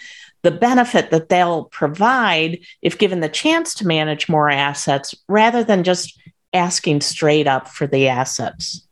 the 0.45 0.51
benefit 0.51 1.09
that 1.09 1.27
they'll 1.27 1.63
provide 1.65 2.59
if 2.83 2.99
given 2.99 3.19
the 3.19 3.27
chance 3.27 3.73
to 3.73 3.87
manage 3.87 4.29
more 4.29 4.47
assets 4.47 5.15
rather 5.27 5.63
than 5.63 5.83
just 5.83 6.21
asking 6.53 7.01
straight 7.01 7.47
up 7.47 7.67
for 7.67 7.87
the 7.87 8.07
assets. 8.07 8.87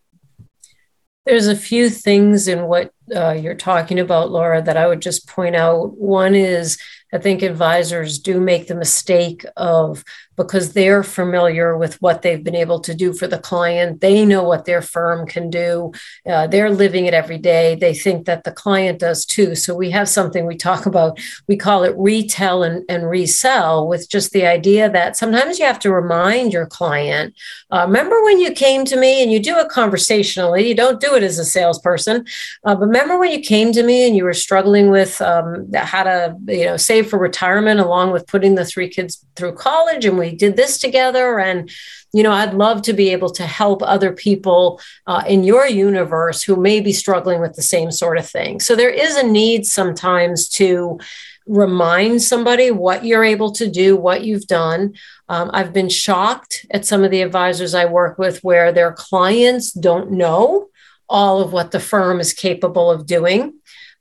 There's 1.27 1.45
a 1.45 1.55
few 1.55 1.91
things 1.91 2.47
in 2.47 2.63
what 2.63 2.91
uh, 3.15 3.33
you're 3.33 3.53
talking 3.53 3.99
about, 3.99 4.31
Laura, 4.31 4.63
that 4.63 4.77
I 4.77 4.87
would 4.87 4.99
just 4.99 5.27
point 5.27 5.55
out. 5.55 5.95
One 5.95 6.33
is 6.33 6.79
I 7.13 7.19
think 7.19 7.43
advisors 7.43 8.17
do 8.17 8.41
make 8.41 8.67
the 8.67 8.75
mistake 8.75 9.45
of 9.55 10.03
because 10.35 10.73
they're 10.73 11.03
familiar 11.03 11.77
with 11.77 12.01
what 12.01 12.21
they've 12.21 12.43
been 12.43 12.55
able 12.55 12.79
to 12.81 12.93
do 12.93 13.13
for 13.13 13.27
the 13.27 13.37
client. 13.37 14.01
They 14.01 14.25
know 14.25 14.43
what 14.43 14.65
their 14.65 14.81
firm 14.81 15.27
can 15.27 15.49
do. 15.49 15.91
Uh, 16.25 16.47
they're 16.47 16.69
living 16.69 17.05
it 17.05 17.13
every 17.13 17.37
day. 17.37 17.75
They 17.75 17.93
think 17.93 18.25
that 18.25 18.43
the 18.43 18.51
client 18.51 18.99
does 18.99 19.25
too. 19.25 19.55
So 19.55 19.75
we 19.75 19.91
have 19.91 20.09
something 20.09 20.45
we 20.45 20.57
talk 20.57 20.85
about. 20.85 21.19
We 21.47 21.57
call 21.57 21.83
it 21.83 21.95
retell 21.97 22.63
and, 22.63 22.83
and 22.89 23.09
resell, 23.09 23.87
with 23.87 24.09
just 24.09 24.31
the 24.31 24.45
idea 24.45 24.89
that 24.89 25.17
sometimes 25.17 25.59
you 25.59 25.65
have 25.65 25.79
to 25.79 25.91
remind 25.91 26.53
your 26.53 26.65
client 26.65 27.33
uh, 27.73 27.85
remember 27.87 28.23
when 28.23 28.39
you 28.39 28.51
came 28.51 28.85
to 28.85 28.95
me 28.95 29.23
and 29.23 29.31
you 29.31 29.39
do 29.39 29.57
it 29.57 29.69
conversationally, 29.69 30.67
you 30.67 30.75
don't 30.75 31.01
do 31.01 31.15
it 31.15 31.23
as 31.23 31.39
a 31.39 31.45
salesperson. 31.45 32.25
Uh, 32.63 32.75
but 32.75 32.85
remember 32.85 33.17
when 33.17 33.31
you 33.31 33.41
came 33.41 33.71
to 33.71 33.83
me 33.83 34.05
and 34.05 34.15
you 34.15 34.23
were 34.23 34.33
struggling 34.33 34.91
with 34.91 35.19
um, 35.21 35.71
how 35.73 36.03
to 36.03 36.37
you 36.47 36.65
know 36.65 36.77
save 36.77 37.09
for 37.09 37.17
retirement 37.17 37.79
along 37.79 38.11
with 38.11 38.27
putting 38.27 38.55
the 38.55 38.65
three 38.65 38.87
kids 38.87 39.25
through 39.35 39.53
college 39.53 40.05
and 40.05 40.17
we 40.23 40.35
did 40.35 40.55
this 40.55 40.77
together. 40.77 41.39
And 41.39 41.69
you 42.15 42.21
know 42.21 42.31
i'd 42.31 42.53
love 42.53 42.81
to 42.83 42.93
be 42.93 43.09
able 43.09 43.31
to 43.31 43.45
help 43.45 43.81
other 43.81 44.13
people 44.13 44.79
uh, 45.07 45.23
in 45.27 45.43
your 45.43 45.65
universe 45.67 46.43
who 46.43 46.55
may 46.55 46.79
be 46.79 46.93
struggling 46.93 47.41
with 47.41 47.55
the 47.55 47.61
same 47.61 47.91
sort 47.91 48.17
of 48.17 48.29
thing. 48.29 48.59
So 48.59 48.75
there 48.75 48.89
is 48.89 49.15
a 49.15 49.25
need 49.25 49.65
sometimes 49.65 50.47
to 50.49 50.99
remind 51.45 52.21
somebody 52.21 52.71
what 52.71 53.03
you're 53.03 53.23
able 53.25 53.51
to 53.53 53.69
do 53.69 53.97
what 53.97 54.23
you've 54.23 54.47
done. 54.47 54.93
Um, 55.27 55.49
i've 55.53 55.73
been 55.73 55.89
shocked 55.89 56.65
at 56.71 56.85
some 56.85 57.03
of 57.03 57.11
the 57.11 57.21
advisors 57.21 57.73
i 57.73 57.85
work 57.85 58.17
with 58.17 58.43
where 58.43 58.71
their 58.71 58.93
clients 58.93 59.71
don't 59.71 60.11
know 60.11 60.69
all 61.09 61.41
of 61.41 61.51
what 61.51 61.71
the 61.71 61.79
firm 61.79 62.19
is 62.19 62.33
capable 62.33 62.91
of 62.91 63.05
doing 63.05 63.53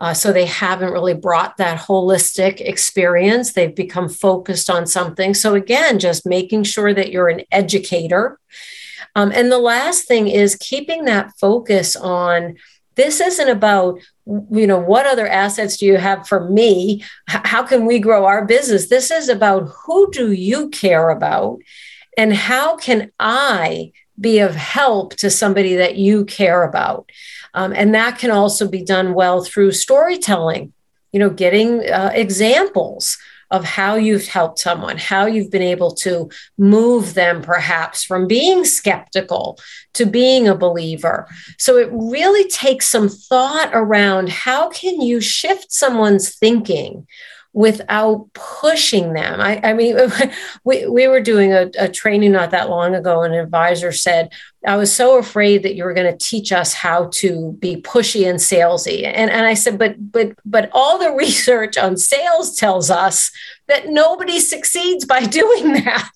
Uh, 0.03 0.13
so 0.13 0.33
they 0.33 0.47
haven't 0.47 0.93
really 0.93 1.15
brought 1.15 1.57
that 1.59 1.79
holistic 1.79 2.61
experience. 2.61 3.53
They've 3.53 3.75
become 3.75 4.09
focused 4.09 4.69
on 4.69 4.85
something. 4.85 5.33
So, 5.33 5.55
again, 5.55 6.01
just 6.01 6.27
making 6.27 6.65
sure 6.65 6.93
that 6.93 7.13
you're 7.13 7.29
an 7.29 7.43
educator. 7.53 8.41
Um, 9.15 9.31
and 9.33 9.53
the 9.53 9.61
last 9.61 10.09
thing 10.09 10.27
is 10.27 10.57
keeping 10.57 11.05
that 11.05 11.33
focus 11.39 11.95
on 11.95 12.57
this 12.97 13.21
isn't 13.21 13.49
about 13.49 14.01
you 14.27 14.67
know 14.67 14.79
what 14.79 15.07
other 15.07 15.27
assets 15.27 15.79
do 15.79 15.87
you 15.87 15.97
have 15.97 16.29
for 16.29 16.49
me 16.51 17.03
how 17.27 17.63
can 17.63 17.87
we 17.87 17.99
grow 17.99 18.27
our 18.27 18.45
business 18.45 18.89
this 18.89 19.11
is 19.11 19.29
about 19.29 19.69
who 19.85 20.11
do 20.13 20.31
you 20.31 20.69
care 20.69 21.09
about 21.09 21.59
and 22.19 22.33
how 22.35 22.77
can 22.77 23.11
i 23.19 23.91
be 24.21 24.39
of 24.39 24.55
help 24.55 25.15
to 25.17 25.31
somebody 25.31 25.75
that 25.77 25.97
you 25.97 26.25
care 26.25 26.63
about 26.63 27.11
um, 27.55 27.73
and 27.75 27.95
that 27.95 28.19
can 28.19 28.31
also 28.31 28.69
be 28.69 28.83
done 28.83 29.15
well 29.15 29.45
through 29.45 29.73
storytelling 29.73 30.73
you 31.13 31.19
know 31.19 31.31
getting 31.31 31.81
uh, 31.91 32.11
examples 32.15 33.19
of 33.53 33.65
how 33.65 33.97
you've 33.97 34.27
helped 34.27 34.59
someone, 34.59 34.97
how 34.97 35.27
you've 35.27 35.51
been 35.51 35.63
able 35.63 35.95
to 35.95 36.29
move 36.57 37.13
them 37.13 37.43
perhaps 37.43 38.03
from 38.03 38.27
being 38.27 38.65
skeptical 38.65 39.59
to 39.93 40.07
being 40.07 40.49
a 40.49 40.55
believer. 40.55 41.29
So 41.59 41.77
it 41.77 41.91
really 41.93 42.49
takes 42.49 42.89
some 42.89 43.11
thought 43.11 43.71
around 43.75 44.31
how 44.31 44.71
can 44.71 45.03
you 45.03 45.21
shift 45.21 45.71
someone's 45.71 46.35
thinking 46.35 47.07
without 47.53 48.29
pushing 48.33 49.13
them. 49.13 49.41
I, 49.41 49.61
I 49.63 49.73
mean, 49.75 49.97
we, 50.65 50.87
we 50.87 51.07
were 51.07 51.21
doing 51.21 51.53
a, 51.53 51.71
a 51.79 51.89
training 51.89 52.33
not 52.33 52.51
that 52.51 52.71
long 52.71 52.95
ago, 52.95 53.23
and 53.23 53.35
an 53.35 53.41
advisor 53.41 53.93
said, 53.93 54.33
I 54.67 54.77
was 54.77 54.95
so 54.95 55.19
afraid 55.19 55.65
that 55.65 55.75
you 55.75 55.85
were 55.85 55.95
going 55.95 56.11
to 56.11 56.25
teach 56.25 56.53
us 56.53 56.73
how 56.73 57.09
to 57.15 57.53
be 57.59 57.77
pushy 57.77 58.29
and 58.29 58.39
salesy. 58.39 59.05
And, 59.05 59.31
and 59.31 59.47
I 59.47 59.55
said, 59.55 59.79
but 59.79 60.13
but 60.13 60.33
but 60.45 60.71
all 60.73 60.99
the 60.99 61.13
research 61.17 61.77
on 61.77 61.97
sales 61.97 62.57
tells 62.57 62.91
us 62.91 63.31
that 63.69 63.89
nobody 63.89 64.39
succeeds 64.39 65.05
by 65.05 65.21
doing 65.27 65.73
that. 65.73 66.11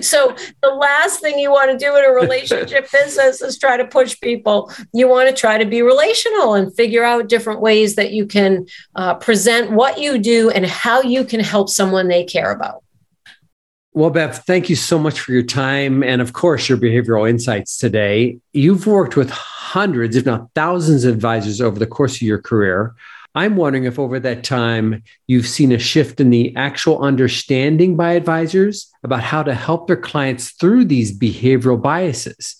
So 0.00 0.34
the 0.62 0.70
last 0.70 1.20
thing 1.20 1.38
you 1.38 1.50
want 1.50 1.70
to 1.70 1.78
do 1.78 1.94
in 1.96 2.04
a 2.04 2.10
relationship 2.10 2.90
business 2.92 3.40
is 3.40 3.58
try 3.58 3.76
to 3.76 3.84
push 3.84 4.18
people. 4.20 4.72
You 4.92 5.08
want 5.08 5.28
to 5.28 5.34
try 5.34 5.58
to 5.58 5.64
be 5.64 5.82
relational 5.82 6.54
and 6.54 6.74
figure 6.74 7.04
out 7.04 7.28
different 7.28 7.60
ways 7.60 7.94
that 7.94 8.12
you 8.12 8.26
can 8.26 8.66
uh, 8.96 9.14
present 9.14 9.70
what 9.70 9.98
you 9.98 10.18
do 10.18 10.50
and 10.50 10.66
how 10.66 11.02
you 11.02 11.24
can 11.24 11.40
help 11.40 11.68
someone 11.68 12.08
they 12.08 12.24
care 12.24 12.50
about. 12.50 12.82
Well, 13.92 14.10
Bev, 14.10 14.44
thank 14.44 14.70
you 14.70 14.76
so 14.76 15.00
much 15.00 15.18
for 15.18 15.32
your 15.32 15.42
time 15.42 16.04
and, 16.04 16.22
of 16.22 16.32
course, 16.32 16.68
your 16.68 16.78
behavioral 16.78 17.28
insights 17.28 17.76
today. 17.76 18.38
You've 18.52 18.86
worked 18.86 19.16
with 19.16 19.30
hundreds, 19.30 20.14
if 20.14 20.24
not 20.24 20.48
thousands, 20.54 21.04
of 21.04 21.14
advisors 21.14 21.60
over 21.60 21.76
the 21.76 21.88
course 21.88 22.14
of 22.16 22.22
your 22.22 22.40
career. 22.40 22.94
I'm 23.34 23.56
wondering 23.56 23.84
if 23.84 23.98
over 23.98 24.20
that 24.20 24.44
time 24.44 25.02
you've 25.26 25.48
seen 25.48 25.72
a 25.72 25.78
shift 25.78 26.20
in 26.20 26.30
the 26.30 26.54
actual 26.54 27.00
understanding 27.00 27.96
by 27.96 28.12
advisors 28.12 28.92
about 29.02 29.22
how 29.22 29.42
to 29.42 29.54
help 29.54 29.88
their 29.88 29.96
clients 29.96 30.52
through 30.52 30.84
these 30.84 31.16
behavioral 31.16 31.80
biases. 31.80 32.56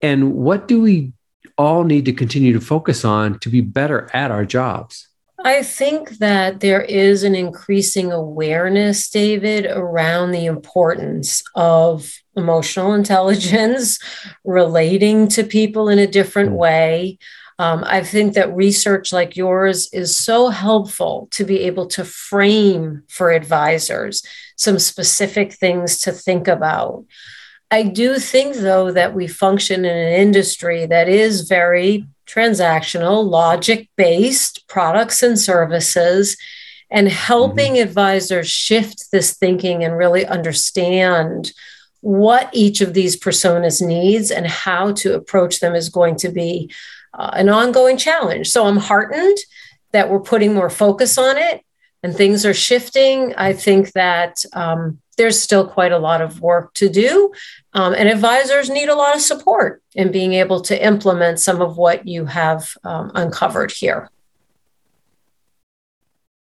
And 0.00 0.34
what 0.34 0.68
do 0.68 0.80
we 0.80 1.12
all 1.58 1.82
need 1.82 2.04
to 2.04 2.12
continue 2.12 2.52
to 2.52 2.60
focus 2.60 3.04
on 3.04 3.40
to 3.40 3.48
be 3.48 3.60
better 3.60 4.08
at 4.14 4.30
our 4.30 4.44
jobs? 4.44 5.09
I 5.44 5.62
think 5.62 6.18
that 6.18 6.60
there 6.60 6.82
is 6.82 7.22
an 7.22 7.34
increasing 7.34 8.12
awareness, 8.12 9.08
David, 9.08 9.66
around 9.66 10.32
the 10.32 10.46
importance 10.46 11.42
of 11.54 12.12
emotional 12.36 12.92
intelligence, 12.92 13.98
relating 14.44 15.28
to 15.28 15.44
people 15.44 15.88
in 15.88 15.98
a 15.98 16.06
different 16.06 16.50
hmm. 16.50 16.56
way. 16.56 17.18
Um, 17.58 17.84
I 17.86 18.02
think 18.02 18.34
that 18.34 18.54
research 18.54 19.12
like 19.12 19.36
yours 19.36 19.92
is 19.92 20.16
so 20.16 20.48
helpful 20.48 21.28
to 21.32 21.44
be 21.44 21.60
able 21.60 21.86
to 21.88 22.04
frame 22.04 23.02
for 23.08 23.30
advisors 23.30 24.22
some 24.56 24.78
specific 24.78 25.52
things 25.52 25.98
to 26.00 26.12
think 26.12 26.48
about. 26.48 27.04
I 27.70 27.84
do 27.84 28.18
think, 28.18 28.56
though, 28.56 28.90
that 28.92 29.14
we 29.14 29.26
function 29.26 29.84
in 29.84 29.96
an 29.96 30.12
industry 30.14 30.86
that 30.86 31.08
is 31.08 31.48
very 31.48 32.06
transactional, 32.30 33.28
logic 33.28 33.88
based 33.96 34.66
products 34.68 35.22
and 35.22 35.38
services, 35.38 36.36
and 36.90 37.08
helping 37.08 37.74
mm-hmm. 37.74 37.82
advisors 37.82 38.48
shift 38.48 39.10
this 39.12 39.34
thinking 39.36 39.84
and 39.84 39.96
really 39.96 40.26
understand 40.26 41.52
what 42.00 42.48
each 42.52 42.80
of 42.80 42.94
these 42.94 43.18
personas 43.18 43.86
needs 43.86 44.30
and 44.30 44.46
how 44.46 44.92
to 44.92 45.14
approach 45.14 45.60
them 45.60 45.74
is 45.74 45.88
going 45.88 46.16
to 46.16 46.30
be 46.30 46.70
uh, 47.14 47.30
an 47.34 47.48
ongoing 47.48 47.96
challenge. 47.96 48.48
So 48.48 48.66
I'm 48.66 48.78
heartened 48.78 49.36
that 49.92 50.08
we're 50.08 50.20
putting 50.20 50.54
more 50.54 50.70
focus 50.70 51.18
on 51.18 51.36
it 51.36 51.62
and 52.02 52.14
things 52.14 52.46
are 52.46 52.54
shifting. 52.54 53.34
I 53.36 53.52
think 53.52 53.92
that 53.92 54.42
um, 54.52 55.00
there's 55.16 55.40
still 55.40 55.66
quite 55.66 55.92
a 55.92 55.98
lot 55.98 56.20
of 56.20 56.40
work 56.40 56.72
to 56.74 56.88
do. 56.88 57.32
Um, 57.72 57.94
and 57.94 58.08
advisors 58.08 58.70
need 58.70 58.88
a 58.88 58.94
lot 58.94 59.14
of 59.14 59.20
support 59.20 59.82
in 59.94 60.10
being 60.10 60.32
able 60.34 60.60
to 60.62 60.84
implement 60.84 61.40
some 61.40 61.60
of 61.60 61.76
what 61.76 62.06
you 62.06 62.24
have 62.26 62.70
um, 62.84 63.12
uncovered 63.14 63.70
here. 63.70 64.10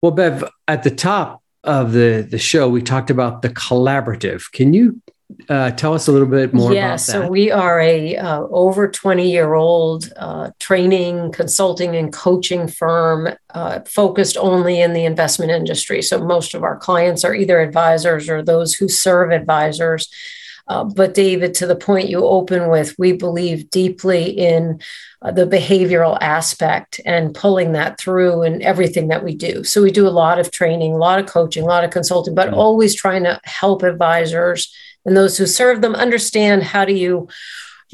Well, 0.02 0.12
Bev, 0.12 0.44
at 0.68 0.84
the 0.84 0.92
top 0.92 1.44
of 1.64 1.92
the, 1.94 2.28
the 2.30 2.40
show, 2.40 2.68
we 2.70 2.82
talked 2.82 3.10
about 3.10 3.42
the 3.42 3.50
collaborative. 3.50 4.52
Can 4.52 4.74
you 4.74 5.02
uh, 5.50 5.72
tell 5.72 5.94
us 5.94 6.08
a 6.08 6.12
little 6.12 6.28
bit 6.28 6.54
more 6.54 6.74
yeah, 6.74 6.96
so 6.96 7.28
we 7.28 7.52
are 7.52 7.80
a 7.80 8.16
uh, 8.16 8.42
over 8.50 8.90
20 8.90 9.30
year 9.30 9.54
old 9.54 10.12
uh, 10.18 10.52
training, 10.60 11.32
consulting, 11.32 11.96
and 11.96 12.14
coaching 12.14 12.68
firm 12.68 13.30
uh, 13.54 13.80
focused 13.82 14.38
only 14.38 14.82
in 14.82 14.94
the 14.94 15.06
investment 15.06 15.52
industry. 15.52 16.02
So 16.02 16.24
most 16.24 16.54
of 16.54 16.64
our 16.64 16.78
clients 16.78 17.24
are 17.24 17.34
either 17.34 17.60
advisors 17.60 18.30
or 18.30 18.42
those 18.42 18.74
who 18.74 18.88
serve 18.88 19.32
advisors. 19.32 20.10
Uh, 20.68 20.84
but 20.84 21.14
David, 21.14 21.54
to 21.56 21.66
the 21.66 21.76
point 21.76 22.10
you 22.10 22.24
open 22.26 22.70
with, 22.70 22.96
we 22.98 23.14
believe 23.14 23.70
deeply 23.70 24.30
in 24.30 24.80
uh, 25.22 25.32
the 25.32 25.46
behavioral 25.46 26.18
aspect 26.22 27.02
and 27.06 27.36
pulling 27.36 27.74
that 27.74 28.00
through 28.00 28.44
in 28.44 28.62
everything 28.62 29.10
that 29.10 29.24
we 29.24 29.36
do. 29.36 29.64
So 29.64 29.84
we 29.84 29.92
do 29.92 30.08
a 30.08 30.10
lot 30.10 30.40
of 30.40 30.52
training, 30.52 30.94
a 30.94 30.98
lot 30.98 31.20
of 31.20 31.26
coaching, 31.26 31.64
a 31.64 31.68
lot 31.68 31.84
of 31.84 31.92
consulting, 31.92 32.36
but 32.36 32.48
mm-hmm. 32.48 32.60
always 32.60 32.96
trying 32.96 33.24
to 33.24 33.40
help 33.44 33.84
advisors 33.84 34.74
and 35.06 35.18
those 35.18 35.38
who 35.38 35.46
serve 35.46 35.82
them 35.82 35.96
understand 35.96 36.64
how 36.64 36.86
do 36.86 36.94
you 36.94 37.28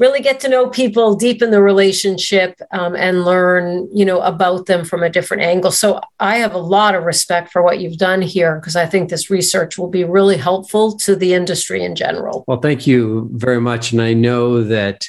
really 0.00 0.20
get 0.20 0.40
to 0.40 0.48
know 0.48 0.68
people 0.68 1.14
deepen 1.14 1.50
the 1.50 1.62
relationship 1.62 2.60
um, 2.70 2.94
and 2.94 3.24
learn 3.24 3.88
you 3.92 4.04
know 4.04 4.20
about 4.20 4.66
them 4.66 4.84
from 4.84 5.02
a 5.02 5.10
different 5.10 5.42
angle. 5.42 5.70
So 5.70 6.00
i 6.20 6.36
have 6.36 6.54
a 6.54 6.58
lot 6.58 6.94
of 6.94 7.04
respect 7.04 7.50
for 7.50 7.62
what 7.62 7.80
you've 7.80 7.98
done 7.98 8.22
here 8.22 8.56
because 8.56 8.76
i 8.76 8.86
think 8.86 9.10
this 9.10 9.30
research 9.30 9.78
will 9.78 9.88
be 9.88 10.04
really 10.04 10.36
helpful 10.36 10.96
to 10.98 11.16
the 11.16 11.34
industry 11.34 11.84
in 11.84 11.94
general. 11.94 12.44
Well 12.46 12.60
thank 12.60 12.86
you 12.86 13.28
very 13.32 13.60
much. 13.60 13.92
And 13.92 14.00
i 14.00 14.14
know 14.14 14.62
that 14.64 15.06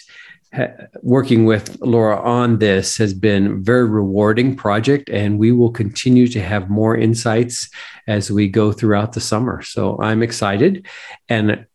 working 1.04 1.46
with 1.46 1.80
Laura 1.80 2.20
on 2.20 2.58
this 2.58 2.98
has 2.98 3.14
been 3.14 3.46
a 3.46 3.56
very 3.56 3.88
rewarding 3.88 4.56
project 4.56 5.08
and 5.10 5.38
we 5.38 5.52
will 5.52 5.70
continue 5.70 6.28
to 6.28 6.42
have 6.42 6.72
more 6.72 6.98
insights 6.98 7.70
as 8.08 8.32
we 8.32 8.48
go 8.48 8.72
throughout 8.72 9.14
the 9.14 9.22
summer. 9.22 9.62
So 9.62 10.00
I'm 10.02 10.24
excited 10.24 10.88
and 11.28 11.68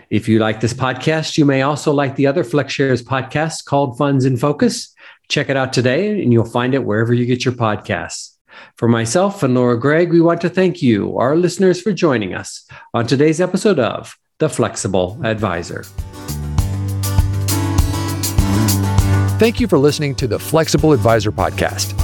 If 0.09 0.29
you 0.29 0.39
like 0.39 0.61
this 0.61 0.73
podcast, 0.73 1.37
you 1.37 1.45
may 1.45 1.63
also 1.63 1.93
like 1.93 2.15
the 2.15 2.29
other 2.29 2.45
FlexShares 2.45 3.03
podcast 3.03 3.65
called 3.65 3.99
Funds 3.99 4.25
in 4.25 4.37
Focus. 4.37 4.95
Check 5.29 5.49
it 5.49 5.57
out 5.57 5.73
today 5.73 6.23
and 6.23 6.33
you'll 6.33 6.45
find 6.45 6.75
it 6.75 6.85
wherever 6.85 7.13
you 7.13 7.27
get 7.27 7.45
your 7.45 7.55
podcasts. 7.55 8.37
For 8.77 8.89
myself 8.89 9.43
and 9.43 9.55
Laura 9.55 9.79
Gregg, 9.79 10.13
we 10.13 10.21
want 10.21 10.41
to 10.43 10.49
thank 10.49 10.81
you, 10.81 11.19
our 11.19 11.35
listeners, 11.35 11.83
for 11.83 11.93
joining 11.93 12.35
us 12.35 12.69
on 12.95 13.07
today's 13.07 13.41
episode 13.41 13.81
of 13.81 14.17
The 14.39 14.49
Flexible 14.49 15.21
Advisor. 15.25 15.83
Thank 19.39 19.61
you 19.61 19.67
for 19.67 19.77
listening 19.77 20.15
to 20.15 20.29
the 20.29 20.39
Flexible 20.39 20.93
Advisor 20.93 21.33
podcast. 21.33 21.99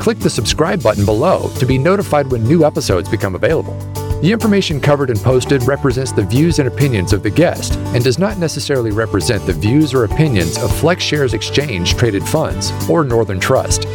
Click 0.00 0.18
the 0.18 0.28
subscribe 0.28 0.82
button 0.82 1.04
below 1.04 1.50
to 1.58 1.66
be 1.66 1.78
notified 1.78 2.26
when 2.26 2.42
new 2.42 2.64
episodes 2.64 3.08
become 3.08 3.36
available. 3.36 3.78
The 4.20 4.32
information 4.32 4.80
covered 4.80 5.10
and 5.10 5.20
posted 5.20 5.62
represents 5.62 6.10
the 6.10 6.24
views 6.24 6.58
and 6.58 6.66
opinions 6.66 7.12
of 7.12 7.22
the 7.22 7.30
guest 7.30 7.76
and 7.94 8.02
does 8.02 8.18
not 8.18 8.36
necessarily 8.36 8.90
represent 8.90 9.46
the 9.46 9.52
views 9.52 9.94
or 9.94 10.02
opinions 10.02 10.58
of 10.58 10.72
FlexShares 10.72 11.34
Exchange 11.34 11.94
Traded 11.94 12.24
Funds 12.24 12.72
or 12.90 13.04
Northern 13.04 13.38
Trust. 13.38 13.86